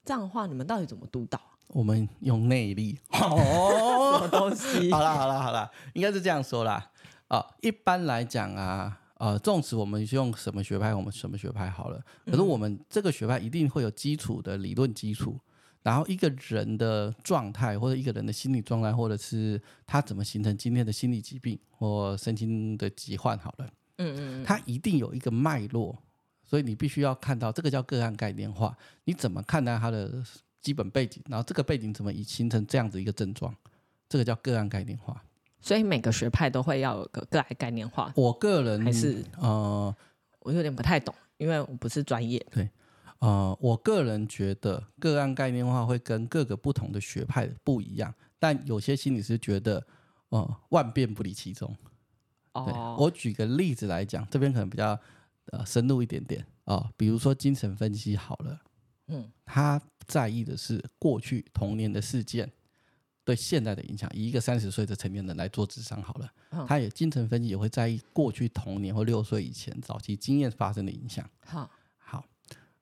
[0.03, 1.39] 这样的话，你们到底怎么督导？
[1.67, 2.99] 我们用内力。
[3.11, 4.91] 哦， 什么东西？
[4.91, 6.90] 好了，好了，好了，应该是这样说啦。
[7.31, 15.39] 啊、哦，一般来讲啊，呃，纵使我们用什么学派，我们什么学派好了，可是我们这个学派一定会有基础的理论基础，
[15.81, 25.97] 然后一个人的状态，或者一个人的心理状态，或者是他怎么形成今天的心理疾病或身心的疾患好了，嗯嗯，他一定有一个脉络，
[26.43, 30.21] 所以你必须要看到这个叫个案概念化，你怎么看待他的
[30.59, 33.55] 基本背景，然后这个背景怎么以形成这样子一个症状，
[34.09, 35.23] 这个叫个案概念化。
[35.61, 38.11] 所以每个学派都会要有个个案概念化。
[38.15, 39.95] 我个人还是呃，
[40.39, 42.43] 我有点不太懂，因为我不是专业。
[42.51, 42.67] 对，
[43.19, 49.85] 呃，我个人觉得个案概念化会跟各个不同的学派不一样，但有些心理师觉得，
[50.29, 51.75] 呃，万变不离其宗。
[52.53, 54.99] 哦，我举个例子来讲，这边可能比较
[55.51, 58.59] 呃深入一点点啊，呃，比如说精神分析好了，
[59.07, 62.51] 嗯，他在意的是过去童年的事件。
[63.23, 71.29] 对现在的影响，以一个三十岁的成年人来做智商好了，嗯、他也精神分析也会在意过去童年或六岁以前早期经验发生的影响。
[71.45, 72.25] 好，好，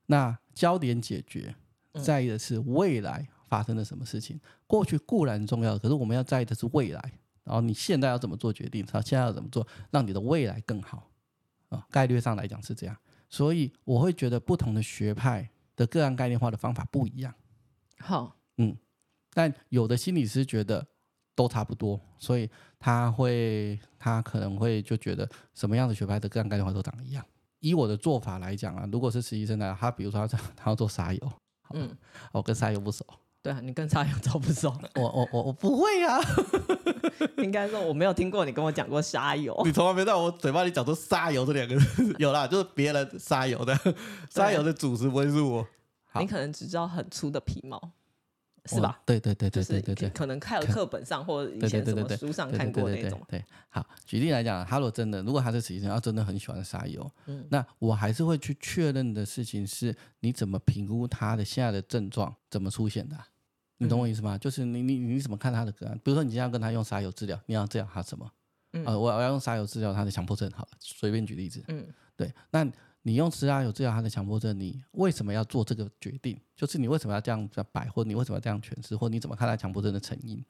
[0.05, 1.53] 那焦点解决
[2.01, 4.37] 在意的是未来发生了什么事情。
[4.37, 7.13] 嗯、过去固然重要，可是我们要在意的是未来。
[7.43, 8.85] 然后你现在要怎么做决定？
[8.85, 11.09] 他现在要怎么做，让你的未来更好
[11.69, 11.85] 啊？
[11.89, 12.95] 概率上来讲是这样，
[13.27, 17.33] 所以我会觉得不同的学派的个案概念化的方法不一样。
[17.97, 18.77] 好，嗯。
[19.39, 20.85] 但有的心理师觉得
[21.33, 27.25] 都差不多，所以他会他可能会就觉得什么样的学派的个案概念化都长一样。
[27.61, 31.31] 以我的做法来讲啊，如果是实习生呢，他比如说他他要做沙油，
[31.73, 31.89] 嗯，
[32.33, 33.05] 我跟沙油不熟。
[33.41, 34.77] 对啊，你跟沙油都不熟。
[34.95, 36.19] 我我我我不会啊，
[37.41, 39.57] 应该说我没有听过你跟我讲过沙油。
[39.63, 43.73] 你从来没在我嘴巴里讲出沙油这两个字， 有啦，就是别人沙油的
[44.29, 45.65] 沙油的主食不会是我。
[46.19, 47.79] 你可能只知道很粗的皮毛。
[48.65, 49.01] 是吧？
[49.05, 53.21] 对对对对对对对，可能看了课本上或者以前什么书上看过那种。
[53.27, 63.17] 对，好，举例来讲，哈罗真的，如果他是实习生，他真的很喜欢沙油，嗯，那我还是会去确认的事情是，你怎么评估他的现在的症状怎么出现的？
[63.77, 64.37] 你懂我意思吗？
[64.37, 65.97] 就是你你你怎么看他的个案？
[66.03, 68.29] 比如说你今天要跟他用沙油治疗，你要治疗他什么？
[68.73, 72.69] 嗯，我我要用沙油治疗他的强迫症，好了，随便举例子，嗯，对，那。
[73.09, 76.39] 你用沙有治疗他的强迫症，你为什么要做这个决定？
[76.55, 80.45] 就是你为什么要这样子摆，或你为什么要这样诠释，或你怎么看待强迫症的成因？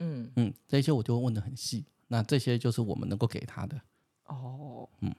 [0.00, 1.86] 嗯嗯，这些我就会问的很细。
[2.08, 3.80] 那这些就是我们能够给他的。
[4.26, 5.10] 哦，嗯，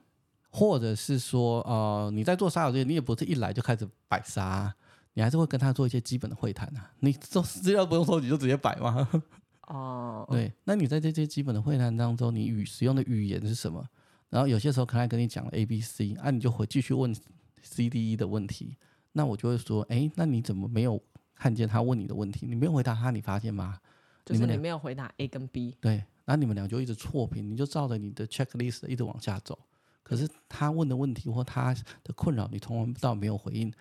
[0.48, 4.72] 或者是说，呃，你在做沙游之前，你也不是一来就开始摆沙，
[5.14, 6.92] 你还是会跟他做一些基本的会谈啊。
[7.00, 9.08] 你做资料不用收集就直接摆吗？
[9.66, 10.52] 哦，对。
[10.62, 13.84] 那你在这些基本的会谈当中，你语使用的语言是什么？
[14.30, 17.14] 然后有些时候可能跟你讲了 A、B、C，啊，你就回继续问
[17.62, 18.76] C、D、E 的问题。
[19.12, 21.02] 那我就会说，哎，那你怎么没有
[21.34, 22.46] 看见他问你的问题？
[22.46, 23.78] 你没有回答他，你发现吗？
[24.24, 25.76] 就是你没有回答 A 跟 B。
[25.80, 29.58] 对，然后你们俩就一直错评，你就照着你的 checklist 一直往下走。
[30.02, 33.72] 可是他问的问题或他的困扰，你从来到没有回应，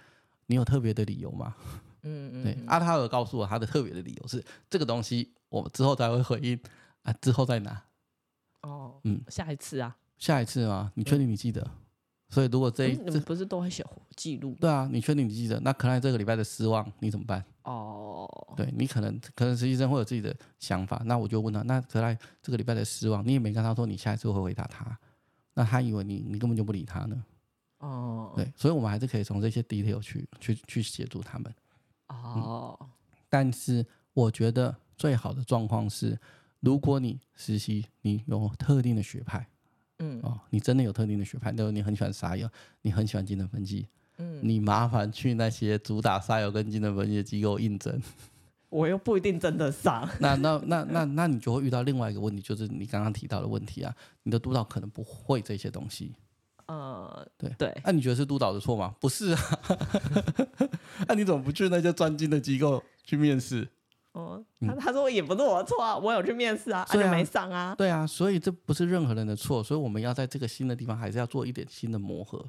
[0.48, 1.56] 你有特别的理由吗？
[2.02, 2.58] 嗯嗯，对。
[2.66, 6.60] 阿塔尔告诉我他的特别的理由是这个东西，我之后才会回应
[7.04, 7.84] 啊，之后再拿。
[8.62, 10.92] 哦，嗯，下一次啊，下一次吗？
[10.94, 11.66] 你确定你记得？
[12.30, 13.84] 所以如果这一，你们不是都会写
[14.16, 14.56] 记录？
[14.62, 15.60] 对啊，你确定你记得？
[15.62, 17.44] 那可能这个礼拜的失望你怎么办？
[17.64, 24.96] 哦，对你可能可能实习生会有自己的想法，那我就问他，那可来这个礼拜的失望，你也没跟他说你下一次会回答他，
[25.56, 27.24] 那他以为你你根本就不理他呢？
[27.80, 31.52] 哦，对，所以我们还是可以从这些 detail 去去去协助他们。
[32.10, 32.90] 哦、嗯，
[33.28, 36.20] 但是我觉得最好的状况是，
[36.60, 39.48] 如果你实习你有特定的学派。
[40.00, 42.50] 嗯哦，你真的有特定的学派，就是你很喜欢沙游，
[42.82, 48.02] 你很喜欢精神分析，嗯，你麻烦去那些主打沙游跟精神分析的机构应征，
[48.70, 50.08] 我又不一定真的上。
[50.20, 56.16] 那那那那那你就会遇到另外一个问题，就是你刚刚提到的问题啊，你的督导可能不会这些东西。
[56.68, 58.94] 呃，对对，那、啊、你觉得是督导的错吗？
[59.02, 59.42] 不是啊，
[61.08, 63.68] 那、 啊、你怎么不去那些专精的机构去面试？
[64.20, 67.74] 哦，他他说也不是我的错啊，我有去面试啊，而且、啊啊、没上啊。
[67.78, 72.46] 对啊，所以这不是任何人的错，所以我们要在这个新的地方还是要做一点新的磨合。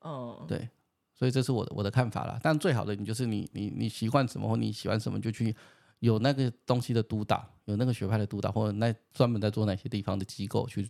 [0.00, 0.68] 哦，对，
[1.14, 2.38] 所以这是我的我的看法啦。
[2.42, 5.54] 但最好的你就是你你你习惯什么或你喜欢什么就去
[5.98, 10.88] 有那个东西的督导，有那个学派的督导，或者那专门在做哪些地方的机构去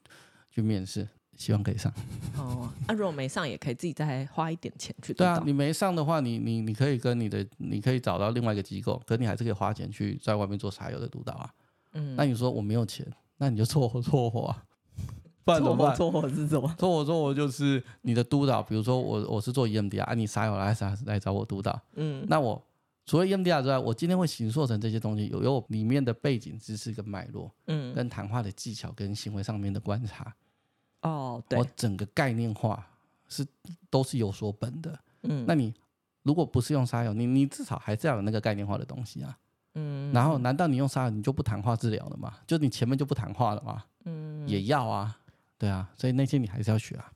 [0.51, 1.09] 去面试。
[1.41, 1.91] 希望可以上
[2.37, 2.71] 哦。
[2.87, 5.15] 那、啊、如果没上，也可以自己再花一点钱去。
[5.15, 11.51] 对啊，你没上的话，你你你可以跟你的，你可以找到另外一个机构，可你还是可以花钱去在外面做沙游的督导啊。
[11.95, 13.07] 嗯，那你说我没有钱，
[13.39, 14.65] 那你就凑合凑合啊。
[15.43, 15.97] 不然怎么办？
[15.97, 16.69] 撮合是什么？
[16.79, 21.81] 凑合凑合就是你的督导，比如说我我是做 EMDR 啊，你沙游来来来找我督导。
[21.95, 22.63] 嗯，那我
[23.07, 30.33] 除了 EMDR 之外，我今天会形塑成这些东西，有有里面的背景知识跟脉络，嗯，跟谈话的技巧跟行为上面的观察。
[31.03, 32.87] 哦，对，我整个概念化
[33.29, 33.47] 是
[33.89, 35.73] 都是有所本的，嗯，那你
[36.23, 39.39] 如果不是用沙友，你你至少还是要有那个概念化的东西啊，
[39.75, 42.39] 嗯，然后难道你用沙友你就不谈话治疗了吗？
[42.47, 43.85] 就你前面就不谈话了吗？
[44.05, 45.19] 嗯，也要啊，
[45.57, 47.13] 对啊，所以那些你还是要学啊，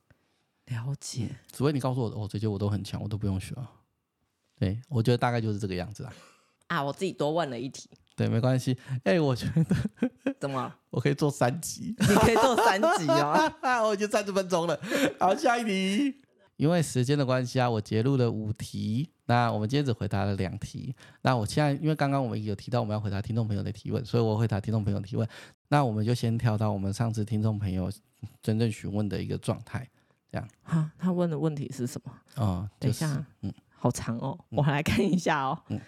[0.66, 3.70] 了解，嗯，除非你告诉我，哦，这些我都很强，我都不用学啊，
[4.57, 6.12] 对，我觉得大概就是这个样子啊，
[6.68, 7.90] 啊，我自己多问了一题。
[8.16, 8.77] 对，没关系。
[9.03, 10.72] 哎、欸，我觉得 怎么？
[10.90, 11.94] 我可以做三集。
[11.98, 13.53] 你可以做三集哦。
[13.85, 14.79] 我已经三十分钟了。
[15.18, 16.20] 好，下一题。
[16.57, 19.11] 因为时间的关系啊，我截录了五题。
[19.27, 20.94] 那我们今天只回答了两题。
[21.22, 25.29] 那我现在因为刚刚我们有提到我们要回答听众朋友的提问，所以我回答听众朋友提问。
[25.66, 27.90] 那我们就先跳到我们上次听众朋友
[28.40, 29.88] 真正询问的一个状态，
[30.31, 30.48] 这样。
[30.62, 32.12] 好，他问的问题是什么？
[32.37, 35.59] 哦，就是、等一下，嗯，好长哦，我来看一下哦。
[35.70, 35.81] 嗯。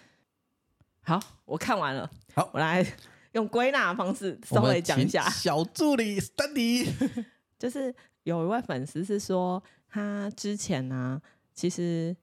[1.07, 2.11] 好，我看完了。
[2.35, 2.85] 好，我来
[3.31, 5.23] 用归纳的方式稍微讲一下。
[5.29, 6.85] 小助理 Study，
[7.57, 11.21] 就是有一位粉丝是说，他之前呢、啊，
[11.53, 12.13] 其实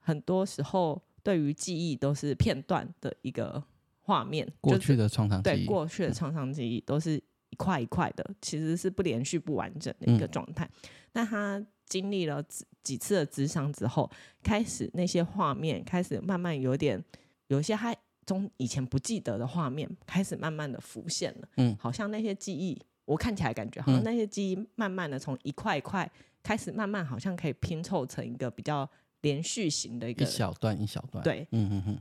[0.00, 3.62] 很多时候对于记忆都是片段的一个
[4.00, 7.14] 画面，过去的创伤记忆，对，过去的创伤记忆都是
[7.50, 10.68] 一块一块的，其实是不连续、不完整的一个状态。
[11.12, 12.42] 那、嗯、他经历了
[12.82, 14.10] 几次的咨商之后，
[14.42, 17.00] 开始那些画面开始慢慢有点，
[17.46, 17.96] 有一些还。
[18.32, 26.10] 从以前不记得的画面开始慢慢的浮现了，嗯，好像那些记忆，我看起来感觉好像那些记忆慢慢的从一块一块
[26.42, 28.88] 开始慢慢好像可以拼凑成一个比较
[29.20, 31.98] 连续型的一个一小段一小段，对，嗯嗯嗯，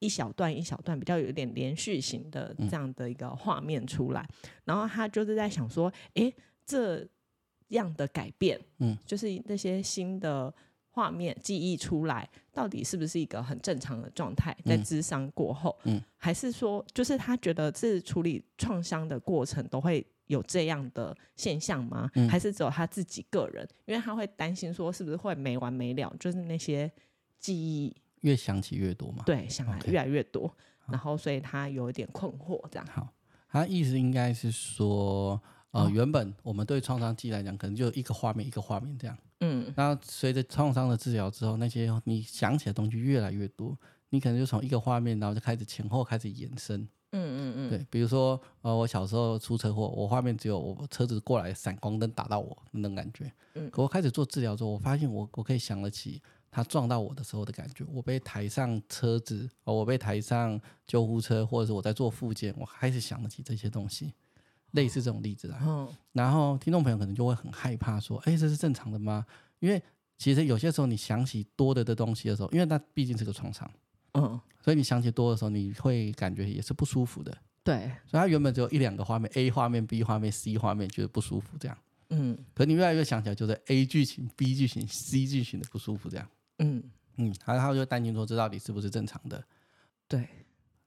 [0.00, 6.30] 一小段一小段比较有点连续型的这样的一个画面出来，嗯，然后他就是在想说，诶，
[6.66, 7.08] 这
[7.68, 10.54] 样的改变，嗯，就是那些新的。
[10.94, 14.56] 画面记忆出来，到底是不是一个很正常的状态？
[14.64, 22.08] 在智商过后，嗯，还是说，就是他觉得是处理创伤的过程都会有这样的现象吗？
[22.14, 23.68] 嗯，还是只有他自己个人？
[23.86, 26.14] 因为他会担心说，是不是会没完没了？
[26.20, 26.88] 就是那些
[27.40, 29.24] 记忆越想起越多嘛？
[29.26, 30.54] 对，想来越来越多.
[30.86, 32.62] 然后所以他有一点困惑。
[32.70, 33.12] 这样好，
[33.48, 39.18] 他意思应该是说，呃，哦，原本我们对创伤记忆来讲，可能就一个画面一个画面这样。
[39.40, 43.76] 嗯，然后随着创伤的治疗之后，那些你想起来的东西越来越多，
[44.10, 46.88] 你可能就从一个画面，然后就开始前后开始延伸。
[47.12, 53.32] 嗯嗯嗯，对，比如说呃，我小时候出车祸，我画面只有我车子过来闪光灯打到我那种感觉。
[53.54, 56.20] 嗯，可我开始做治疗之后，我发现我我可以想得起
[56.50, 64.12] 他撞到我的时候的感觉，我被抬上车子，哦我被抬上救护车，或者是我在做复健，我开始想得起这些东西。
[64.74, 69.26] 类似这种例子啊，嗯，然后听众朋友可能就会很害怕说，哎，这是正常的吗？
[69.58, 69.82] 因为
[70.16, 73.68] 其实有些时候你想起多的的东西的时候，因为那毕竟是个创伤，
[74.12, 81.78] 嗯，所以你想起多的时候，你会感觉也是不舒服的，对，所以它原本只有一两个画面，A 画面、B 画面、C 画面，觉得不舒服这样，
[82.10, 86.28] 嗯，可你越来越想起来，就是 A 剧情、B 剧情、C 剧情的不舒服这样。
[86.58, 86.82] 嗯。
[87.16, 89.40] 嗯，然后他就担心说，这到底是不是正常的？
[90.08, 90.28] 对。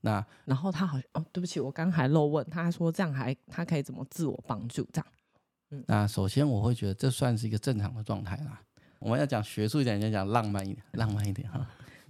[0.08, 5.08] 那然后他好像哦，对不起，我刚还漏问，他还说这样还他可以怎么自我帮助这样？
[5.72, 8.62] 嗯，那首先我会觉得这算是一个正常的状态啦。
[9.00, 11.68] 我们要讲学术一点，要讲浪漫一点，浪漫一点哈。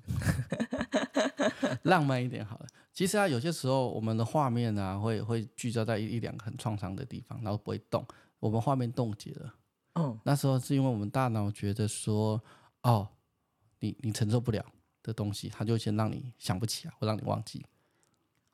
[1.84, 2.68] 浪漫一点好了。
[2.94, 8.06] 其实啊，有些时候我们的画面啊，会会聚焦在一一两个很创伤的地方，然后不会动，
[8.40, 9.54] 我们画面冻结了。
[9.96, 12.42] 嗯，那时候是因为我们大脑觉得说，
[12.84, 13.08] 哦，
[13.80, 14.64] 你你承受不了
[15.04, 17.66] 的东西，它就先让你想不起来，或让你忘记。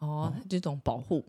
[0.04, 1.26] 哦，这种保护，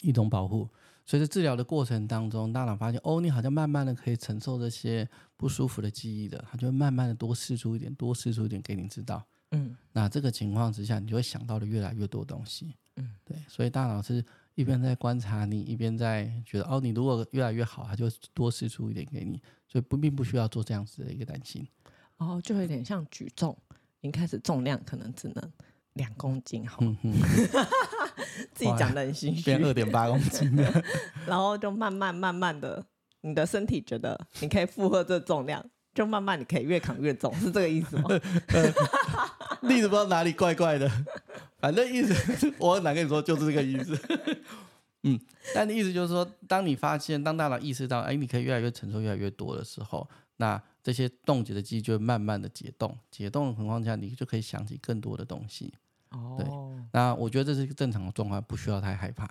[0.00, 0.68] 一种保护。
[1.06, 5.06] 随着治疗的过程当中，大脑发现，哦，你好像慢慢的可以承受这些
[5.36, 9.22] 不舒服的记忆的，它就会慢慢的多释出一点，多释出一点给你知道。
[9.50, 12.74] 嗯，那这个情况之下，你就会想到的越来越多东西。
[12.96, 21.68] 嗯，对，所以大脑是一边在观察你，一边在觉得，哦，你如果越来越好，它就多释出一点给你，所以不并不需要做这样子的一个担心。
[22.16, 23.54] 哦，就有点像举重，
[24.00, 25.52] 你开始重量可能只能
[25.94, 26.78] 两公斤，好。
[26.80, 26.96] 嗯
[28.52, 30.84] 自己讲的很心虚，变二点八公斤的，
[31.26, 32.84] 然后就慢慢慢慢的，
[33.20, 38.08] 你的身体觉得你可以负荷这重量，就慢慢你可以越扛越重，是这个意思吗？
[39.62, 40.90] 例子不知道哪里怪怪的，
[41.58, 43.98] 反正意思我很难跟你说，就是这个意思。
[45.02, 45.20] 嗯，
[45.54, 55.74] 但的意思就是说，当你发现，当大脑意识到，哎，你可以越来越承受越来越多的时候，那这些冻结的记忆就会慢慢的解冻，解冻的情况下，你就可以想起更多的东西。
[56.14, 56.46] 哦，对，
[56.92, 59.28] 那我觉得这是一个正常的状况，不需要太害怕。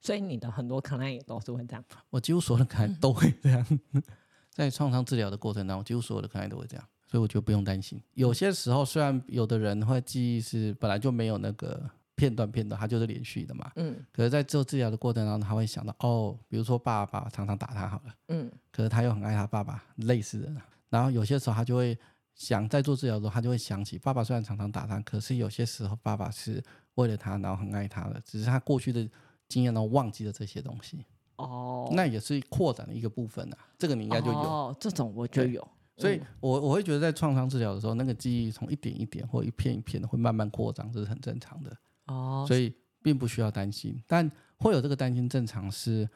[0.00, 1.84] 所以你的很多可能也都是会这样。
[2.10, 4.02] 我几乎所有的可能都会这样， 嗯、
[4.50, 8.00] 在创伤治疗的过程当中，几乎所有的可能都会这样，所以我觉得不用担心。
[8.14, 11.82] 有些时候，虽然有的人会记忆是本来就没有那个
[12.14, 20.52] 片段片段，它就是连续的嘛，嗯，可是在做治疗的过程当中，他会想到哦，比如说爸爸常常打他好了，嗯，可是他又很爱他爸爸，类似的，
[20.88, 21.98] 然后有些时候他就会。
[22.36, 26.62] 想在做治疗的时候，他就会想起爸爸虽然常常打他，可是有些时候爸爸是
[26.94, 29.08] 为了他，然后很爱他的，只是他过去的
[29.48, 31.04] 经验，然后忘记了这些东西。
[31.36, 33.58] 哦，那也是扩展的一个部分啊。
[33.78, 34.38] 这个你应该就有。
[34.38, 35.66] 哦，这种我就有。
[35.96, 41.74] 所以我我会觉得在创伤治疗的时候，那个记忆从一点一点或一片一片的会慢慢扩张，这是很正常的。
[42.06, 42.70] 哦，所以
[43.02, 46.06] 并不需要担心，但会有这个担心正常是，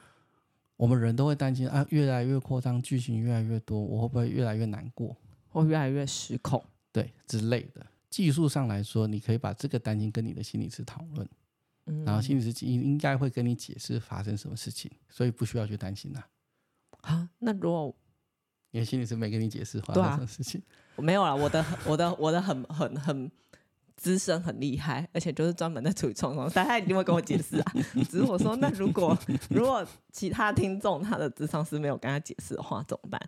[0.76, 5.16] 我们人都会担心啊，越来越扩张，剧情越来越多，我会不会越来越难过？
[5.50, 7.84] 或越来越失控，对之类的。
[8.08, 11.28] 技术上来说，你可以把这个担心跟你的心理师讨论，
[11.86, 16.22] 嗯，然后心理师应应该会跟你解释发生什么事情，所以不需要去担心呐。
[17.02, 17.94] 好，那如果
[18.72, 20.60] 你的心理师没跟你解释发生什么事情，
[20.96, 21.36] 我没有了。
[21.36, 23.30] 我的我的我的很很很
[23.96, 27.72] 资深很厉害，而且就是专门在处理创伤，但他一定会跟我解释啊。
[28.10, 29.16] 只是我说，那如果
[29.50, 33.20] 如果其他听众他的智商师没有跟他解释的话，怎么办？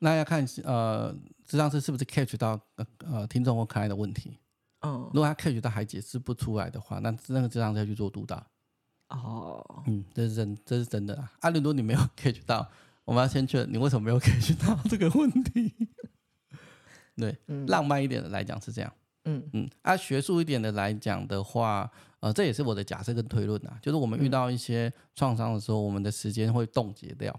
[0.00, 1.14] 那要看呃，
[1.46, 4.36] 智商师是不是 catch 到呃呃听众或可爱的问题。
[4.80, 8.44] 嗯，如果他 catch 到还解释不出来的话，那那个智商师要去做督导。
[9.08, 11.32] 哦，嗯，这是真，这是真的啊。
[11.40, 12.66] 阿伦多，你没有 catch 到，
[13.04, 15.74] 我们要先确认你为什么没有 catch 到这个问题。
[17.16, 18.92] 对，嗯、浪漫一点的来讲是这样。
[19.24, 27.38] 嗯嗯，啊，学术一点的来讲的话，呃，这也是我的假设跟推论啊，就是我们遇到一些创伤的时候，我们的时间会冻结掉。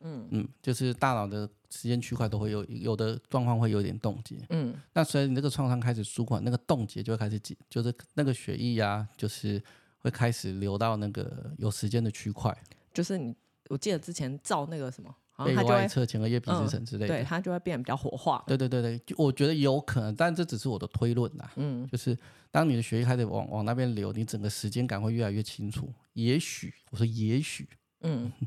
[0.00, 4.36] 嗯嗯，就是大脑的时间区块都会有有的状况会有点冻结。
[4.50, 9.62] 嗯，那随着你这个创伤开始舒缓，那个冻结就会开始解，就是那个血液啊，就是
[9.98, 12.56] 会开始流到那个有时间的区块。
[12.92, 13.34] 就是你，
[13.68, 18.44] 我记得之前照那个什么，背外侧前额叶皮质层之类的，对，它就会变得比较活化。
[18.46, 21.50] 对对对对，就我觉得有可能，但这只是我的推论啦。
[21.56, 22.16] 嗯，就是
[22.50, 25.92] 当你的血液开始往往那边流，你整个时间感会越来越清楚。
[26.12, 27.68] 也许我说也许，
[28.02, 28.30] 嗯。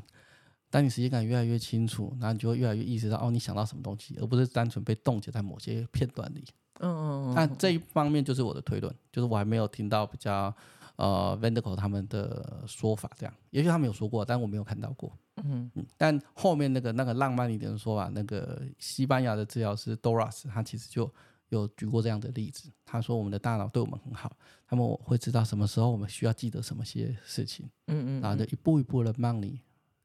[0.70, 6.44] 当你时间感越来越清楚，然后你就会越来越意识到哦，你想到什么东西，而不是单纯被冻结在某些片段里。
[6.80, 7.34] 嗯嗯嗯。
[7.34, 10.54] 那这一方面就是我的推论，就是我还没有听到比较
[10.96, 15.10] 呃 Vanderkolk 他们的说法这样，也许他们有说过，但我没有看到过。
[15.36, 15.86] 嗯嗯。
[15.96, 21.10] 但后面那个那个浪漫一点的说法，那个西班牙的治疗师 Doras 他其实就
[21.48, 22.70] 有举过这样的例子。
[22.84, 27.68] 他说我们的大脑对我们很好，他们会知道什么时候我们需要记得什么些事情。
[27.86, 28.20] 嗯嗯。
[28.20, 29.58] 然后就一步一步的帮你。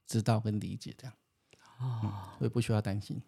[0.06, 1.14] 知道跟理解这样，
[1.80, 3.22] 哦、嗯，所以不需要担心，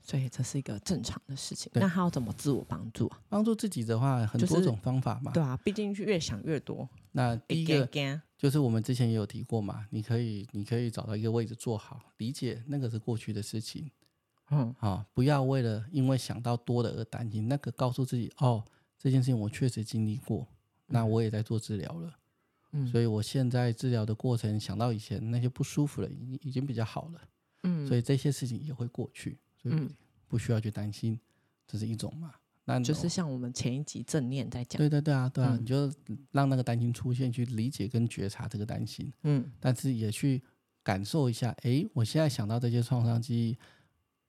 [0.00, 1.70] 所以这是一个正常的事情。
[1.74, 3.20] 那他要怎么自我帮助啊？
[3.28, 5.32] 帮助自己的话，很多种方法嘛。
[5.32, 6.88] 对啊，毕竟越想越多。
[7.12, 7.88] 那第一个
[8.36, 13.90] 就是我们之前也有提过嘛，你可以你可以找到一个位置坐好，理解那个是过去的事情。
[14.50, 17.48] 嗯，好、哦，不要为了因为想到多的而担心。
[17.48, 18.64] 那个告诉自己，哦，
[18.98, 20.46] 这件事情我确实经历过，
[20.86, 22.14] 那我也在做治疗了。
[22.84, 27.20] 所以，我现在治疗的过程，想到以前那些不舒服了，已经已经比较好了。
[27.62, 29.88] 嗯，所以这些事情也会过去，所以
[30.28, 31.18] 不需要去担心，
[31.66, 32.34] 这是一种嘛。
[32.68, 35.92] 那就是像我们前一集正念在讲，对对对啊，对啊，嗯、你就
[36.32, 40.42] 让那个担心出现，去理解跟觉察这个担心，嗯，但是也去
[40.82, 43.56] 感受一下，哎，我现在想到这些创伤记忆，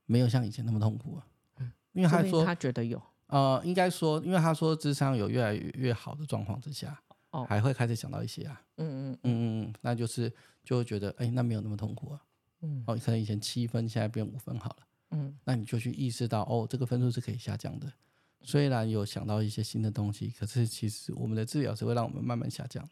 [0.06, 1.28] 没有像以前那么痛苦啊，
[1.60, 7.02] 嗯，因为他说他觉得有，呃，应该说，因为他说智商有越来越越好的状况之下，
[7.38, 10.32] 哦，还会开始想到一些啊，嗯嗯嗯嗯嗯，那就是
[10.64, 12.22] 就会觉得，哎，那没有那么痛苦啊，
[12.62, 17.94] 嗯，哦，可能以前七分，现在变五分好了，嗯，那你就去意识到，哦，这个分数是可以下降的。
[18.42, 22.84] 虽然有想到一些新的东西，可是其实我们的治疗是会让我们慢慢下降。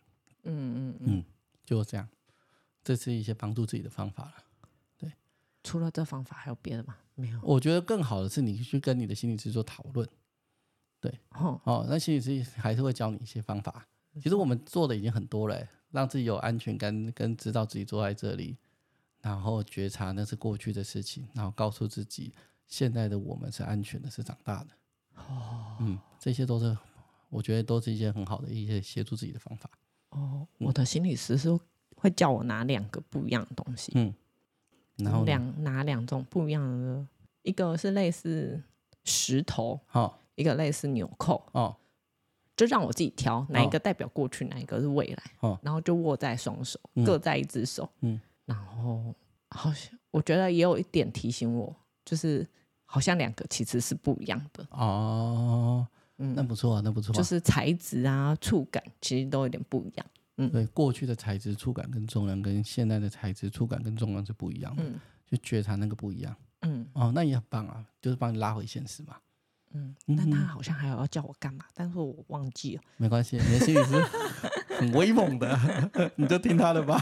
[0.44, 1.26] 嗯嗯嗯，
[1.66, 2.08] 就这样，
[2.84, 4.34] 这是一些帮助自己的方法了。
[4.98, 5.12] 对，
[5.64, 6.96] 除了这方法还有别的吗？
[7.16, 7.40] 没有。
[7.42, 10.08] 我觉得更好的是你去跟你的心理师做讨论。
[11.00, 13.88] 对，哦哦，那心理师还是会教你一些方法。
[14.22, 18.58] 其实我们做的已经很多了，让自己有安全感，跟知道自己坐在这里，
[19.22, 22.34] 然后觉察那是过去的事情，然后告诉自己
[22.68, 24.70] 现在的我们是安全的，是长大的。
[25.16, 26.78] 哦，嗯，这些都是
[27.30, 29.70] 我觉得都是一些很好的一些协助自己的方法。
[30.10, 31.58] 哦，我的心理师是
[31.96, 34.14] 会叫我拿两个不一样的东西，嗯，
[34.98, 37.08] 然后两拿两种不一样的，
[37.42, 38.62] 一个是类似
[39.04, 41.76] 石头，哦，一个类似纽扣，哦，
[42.56, 49.14] 就让我自己挑哪一个代表过去，哪一个是未来，哦，然后就握在双手，各在一只手，嗯，然后
[49.50, 52.48] 好像我觉得也有一点提醒我，就是。
[52.88, 55.86] 好像两个其实是不一样的哦，
[56.20, 60.06] 嗯，那不错啊，那不错啊，就是材质啊、触感其实都有点不一样。
[60.38, 66.34] 嗯，对，过去的材质、触感跟重量跟现在的材质、触感跟重量是不一样的，嗯，就觉察那个不一样。
[66.62, 69.18] 嗯，哦，那也很棒啊，就是帮你拉回现实嘛。
[69.74, 72.82] 嗯，但他好像还有要叫我干嘛，但是我忘记了。
[72.98, 74.02] 没关系，你的心理师
[74.78, 75.58] 很威猛的，
[76.16, 77.02] 你就听他的吧。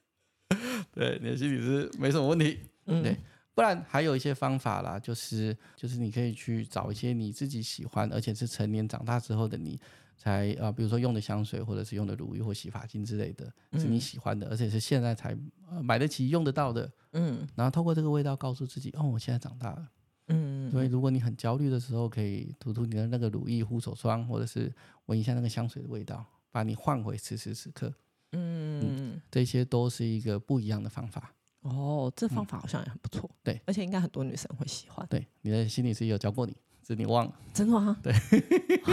[0.92, 2.60] 对，你的心理师没什么问题。
[2.86, 3.16] 嗯，对。
[3.54, 9.80] 不然还有一些方法啦，就是就是你可以去找一些你自己喜欢，而且是成年长大之后的你
[10.14, 15.34] 才啊、呃，比如说用的香水，或者是用的乳液或洗发精之类的，是你喜欢的，嗯、而且是现在才、
[15.70, 16.90] 呃、买得起、用得到的。
[17.12, 19.88] 嗯，然后透过这个味道告诉自己，哦，我现在长大了。
[20.28, 24.72] 嗯，所以如果你很焦虑的时候，可以涂涂你的那个乳液、护手霜，或者是
[25.06, 27.92] 闻一下那个香水的味道，把你换回此时此刻。
[28.32, 31.32] 嗯，嗯，这些都是一个不一样的方法。
[31.60, 35.06] 哦，这方法好像也很不错，嗯，对，而且应该很多女生会喜欢。
[35.08, 36.52] 对，你的心理师有教过你，
[36.82, 37.96] 只是你忘了，真的吗？
[38.02, 38.12] 对，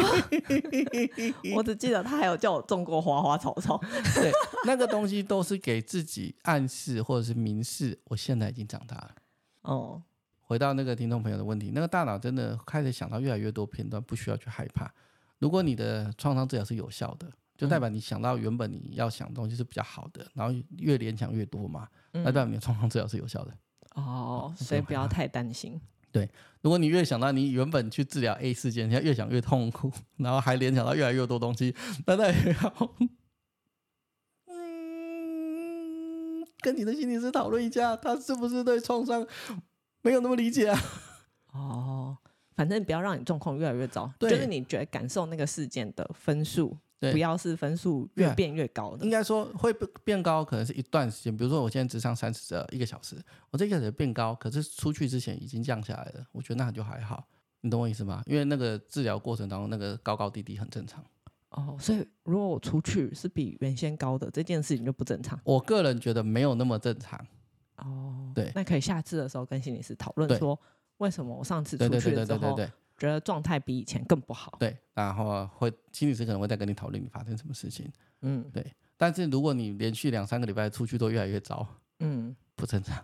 [1.56, 3.80] 我只记得他还有叫我种过花花草草。
[4.16, 4.32] 对，
[4.66, 9.16] 那个东西都是给自己暗示或者是明示，我现在已经长大了。
[9.62, 10.02] 哦，
[10.54, 14.94] 回到那个听众朋友的问题，那个大脑真的开始想到越来越多片段，不需要去害怕。
[15.40, 17.28] 如果你的创伤治疗是有效的。
[17.56, 23.54] 就代表你想到原本你要想的东西是比较好的，然后越联想越多嘛，那代表你的创伤治疗是有效的。
[23.94, 25.80] 哦，所以不要太担心。
[26.12, 26.28] 对，
[26.62, 31.76] 如果你越想到你原本去治疗 A 事件，你要越想越痛苦， 然后还联想到越来越多东西，
[32.08, 32.74] 那代表，
[34.48, 39.26] 嗯，跟你的心理师讨论一下，他是不是对创伤
[40.04, 40.80] 没有那么理解啊？
[41.54, 42.18] 哦，
[42.56, 46.78] 反正不要让你状况越来越糟，对就是你觉得感受那个事件的分数。
[47.12, 49.74] 不要是分数越变越高的，应该说会
[50.06, 51.36] 变高，可能是一段时间。
[51.36, 53.18] 比如说，我现在只上三十一个小时，
[53.50, 56.26] 我这个小时变高，可是出去之前已经降下来了。
[56.32, 57.28] 我觉得那就还好，
[57.60, 58.24] 你懂我意思吗？
[58.26, 61.04] 因为那个治疗过程当中，那个高高低低很正常。
[61.50, 65.38] 哦，所以如果我出去是比原先高的，这件事情就不正常。
[65.44, 67.20] 我个人觉得没有那么正常。
[68.42, 70.62] 哦，对，那可以下次的时候跟心理师讨论说，对
[70.98, 72.58] 为什么我上次出去的时候。
[72.96, 78.66] 觉得状态比以前更不好，对，然后会心理师可能会再跟你讨论你发生什么事情，嗯，对。
[78.96, 81.68] 但是如果你连续两三个礼拜出去都越来越糟，
[82.00, 83.04] 嗯，不正常，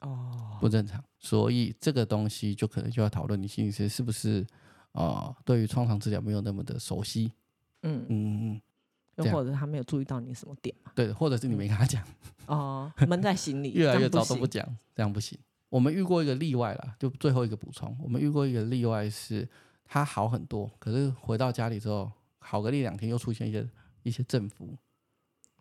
[0.00, 1.02] 哦，不正常。
[1.20, 4.44] 所以这个东西就可能就要讨论你心理师是不是
[4.92, 7.32] 啊、呃，对于创伤治疗没有那么的熟悉，
[7.82, 8.62] 嗯嗯嗯，
[9.24, 10.92] 又或者他没有注意到你什么点嘛？
[10.94, 12.02] 对，或者是你没跟他讲，
[12.46, 14.64] 哦， 闷在心里，越来越早都不讲，
[14.94, 15.38] 这样不行。
[15.68, 17.96] 我们遇过一个例外啦，就最后一个补充。
[18.02, 19.48] 我们遇过一个例外是，
[19.84, 23.68] 他好很多，可是回到家里之后，好个一两天又出现一些
[24.02, 24.76] 一些振幅。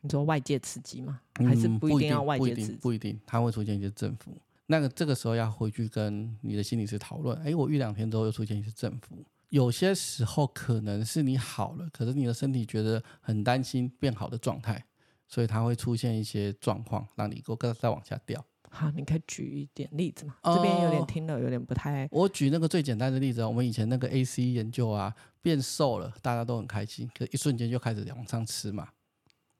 [0.01, 1.21] 你说外界刺激吗？
[1.35, 2.77] 还是不一定要外界刺激？
[2.77, 4.35] 不一定，他会出现一些振幅。
[4.67, 7.37] 那个这个时候要回去跟你的心理师讨论。
[7.43, 14.85] 哎，我遇两天之后又出现一些振幅，有些时候可能是你好了，可是你的身体觉得很担心变好的状态，
[15.27, 18.43] 所以它会出现一些状况，让你够再往下掉。
[18.71, 20.35] 好，你可以举一点例子吗？
[20.41, 22.07] 呃、这边有点听了，有点不太。
[22.11, 28.87] 我举那个最简单的例子，我们以前那个 AC 研究啊，变瘦了，大家都很开心，可一瞬间就开始往上吃嘛。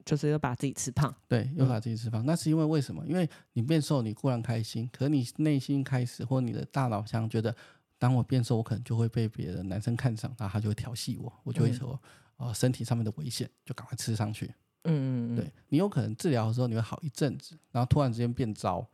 [0.05, 1.13] 就是又把自己吃胖。
[1.27, 3.03] 对，又把自己吃胖，嗯、那是因为为什么？
[3.07, 7.55] 因为你变瘦，你固然开心，可是你内心开始或你的大脑像觉得，
[7.99, 11.99] 当我变瘦，我可能就会被别的男生看上，然后他就会调戏我，我就会说，哦、
[12.37, 14.47] 嗯呃，身体上面的危险，就赶快吃上去。
[14.83, 18.87] 嗯嗯嗯，对，你有可能治疗的时候你会好一阵子，然后突然之间变糟，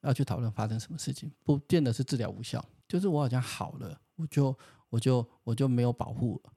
[0.00, 4.54] 要去讨论发生什么事情，不见得是治疗无效，就是我好像好了，我就
[4.90, 6.52] 我就我就没有保护了，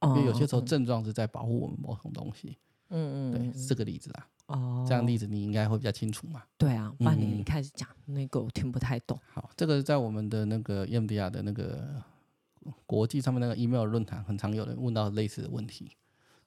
[0.00, 2.58] 哦、因为有些时候症状是在保护我们某种东西。
[2.90, 4.28] 嗯嗯，对，是这个例子啊。
[4.50, 6.42] 哦，这样例子你应该会比较清楚嘛？
[6.58, 9.18] 对啊，不然你一开始讲、嗯、那个我听不太懂。
[9.32, 12.02] 好，这个在我们的那个 EMDR 的那个
[12.84, 15.96] 国际上面那个 email 论坛，很常有人问到类似的问题。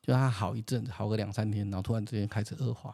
[0.01, 2.93] 就他好一阵子，好个两三天，然后突然之间开始恶化，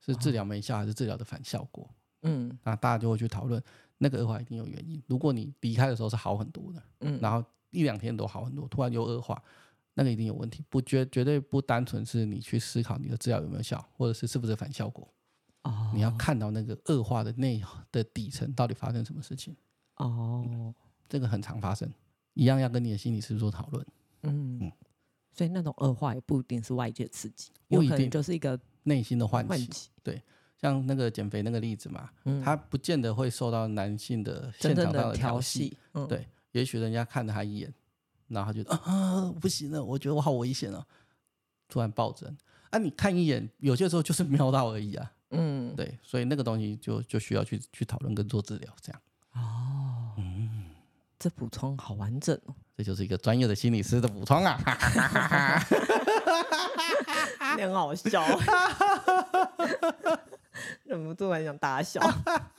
[0.00, 1.88] 是治疗没效还是治疗的反效果？
[2.22, 3.62] 嗯，那大家就会去讨论
[3.98, 5.00] 那个恶化一定有原因。
[5.06, 9.40] 如果你离开的时候是好很多的，嗯，然后一两天都好很多，突然又恶化，
[9.98, 15.12] 那个一定有问题，不绝绝对不单纯是你去思考你的治疗有没有效，或者是是不是反效果。
[15.64, 19.56] 哦，你要看到那个恶化的内的底层到底发生什么事情。
[19.96, 20.72] 哦，
[21.08, 21.92] 这个很常发生，
[22.34, 23.84] 一样要跟你的心理师做讨论。
[24.22, 24.72] 嗯嗯。
[25.32, 29.88] 所以那种恶化也不一定是外界刺激，不一定就是一个内心的唤起。
[30.02, 30.22] 对，
[30.60, 35.76] 像那个减肥那个例子嘛，嗯、他不见得会受到男性的现场上的调戏。
[35.94, 37.72] 嗯、对，也许人家看了他一眼，
[38.28, 40.86] 然后他觉得啊不行了，我觉得我好危险了，
[41.68, 42.36] 突然暴增。
[42.70, 45.10] 啊，你看一眼，有些时候就是瞄到而已啊。
[45.30, 49.00] 嗯，对，所以那个东西就就需要去去讨论跟做治疗这样。
[49.32, 50.66] 哦，嗯，
[51.18, 52.54] 这补充好完整哦。
[52.76, 54.56] 这就是一个专业的心理师的补充啊，
[57.56, 58.24] 你很好笑，
[60.84, 62.00] 忍不住很想大笑。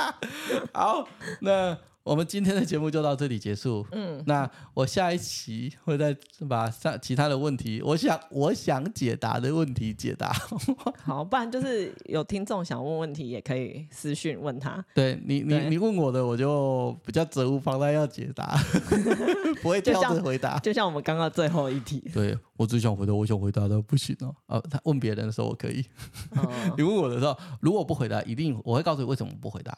[0.74, 1.08] 好，
[1.42, 1.78] 那。
[2.10, 3.86] 我们今天的节目就到这里结束。
[3.92, 6.18] 嗯，那我下一期会再
[6.50, 10.34] 把上其他的问题，我想我想解答的问题解答。
[11.06, 14.84] 好，不然就是有听众想问问题，也可以私讯问他。
[14.96, 18.58] 对你，你你问我的，我就比较责无旁贷要解答，
[19.62, 20.72] 不会挑着回答就。
[20.72, 24.36] 就像我们刚刚最后一题，对我只想回答我想回答的，不行哦。
[24.48, 25.86] 哦，他问别人的时候我可以，
[26.32, 29.78] 哦、 你问我的时候，如果不回答，一定我会告诉你为什么不回答。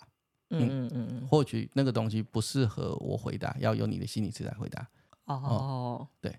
[0.51, 4.87] 嗯嗯嗯嗯，或许那个东西不适合我回答，要由你的心理师来回答。
[5.25, 6.37] 哦，哦，对，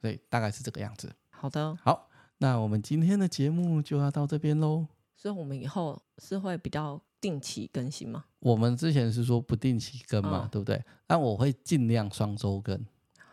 [0.00, 1.14] 所以大概是这个样子。
[1.30, 2.08] 好的，好，
[2.38, 4.86] 那我们今天的节目就要到这边喽。
[5.14, 8.24] 所以，我们以后是会比较定期更新吗？
[8.38, 10.82] 我们之前是说不定期更嘛，哦、对不对？
[11.06, 12.84] 但我会尽量双周更。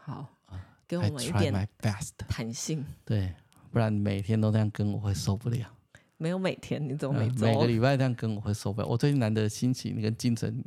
[0.01, 0.27] 好，
[0.87, 1.69] 给我们一点
[2.27, 2.85] 弹性。
[3.05, 3.33] 对，
[3.71, 5.67] 不然每天都这样更，我会受不了。
[6.23, 8.87] 没有每天，你怎么每周、嗯、每个礼拜这样跟我会受不了。
[8.87, 10.63] 我最近难得心情跟精神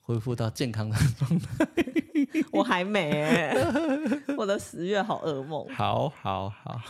[0.00, 1.66] 恢复到健康的状态。
[2.50, 3.54] 我还没、欸，
[4.38, 5.66] 我的十月好噩梦。
[5.68, 6.80] 好好好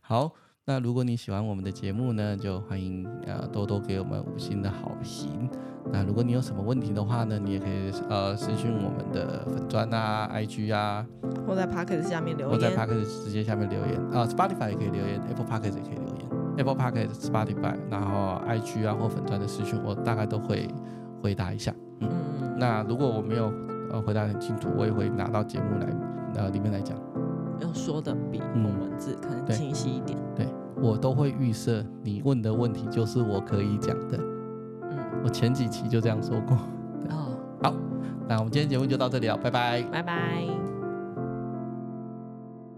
[0.00, 0.32] 好，
[0.64, 5.46] 那如果你喜欢我们的节目呢，就欢迎呃多多给我们五星的好评。
[5.92, 11.06] 那如果你有什么问题的话呢，你也可以呃私讯我们的粉砖啊、IG 啊，
[11.46, 16.31] 或在 Podcast 下面留言，或在 Podcast 直接下面留言啊、呃、，Spotify 也可以留言，Apple Podcast 也可以留言。
[16.56, 20.68] Apple Podcast、Spotify，然后 IG 啊或粉专的私讯，我大概都会
[21.22, 21.74] 回答一下。
[22.00, 22.08] 嗯，
[22.42, 23.52] 嗯那如果我没有
[23.90, 25.88] 呃回答很清楚，我也会拿到节目来
[26.36, 26.96] 呃里面来讲。
[27.60, 30.18] 要说的比用文字可能清晰一点。
[30.18, 30.46] 嗯、对，
[30.82, 34.18] 我都会预设你问的问题就是我可以讲的。
[34.90, 36.56] 嗯，我前几期就这样说过。
[37.08, 37.74] 哦， 好，
[38.28, 40.61] 那我们今天节目就到这里了，拜拜，拜拜。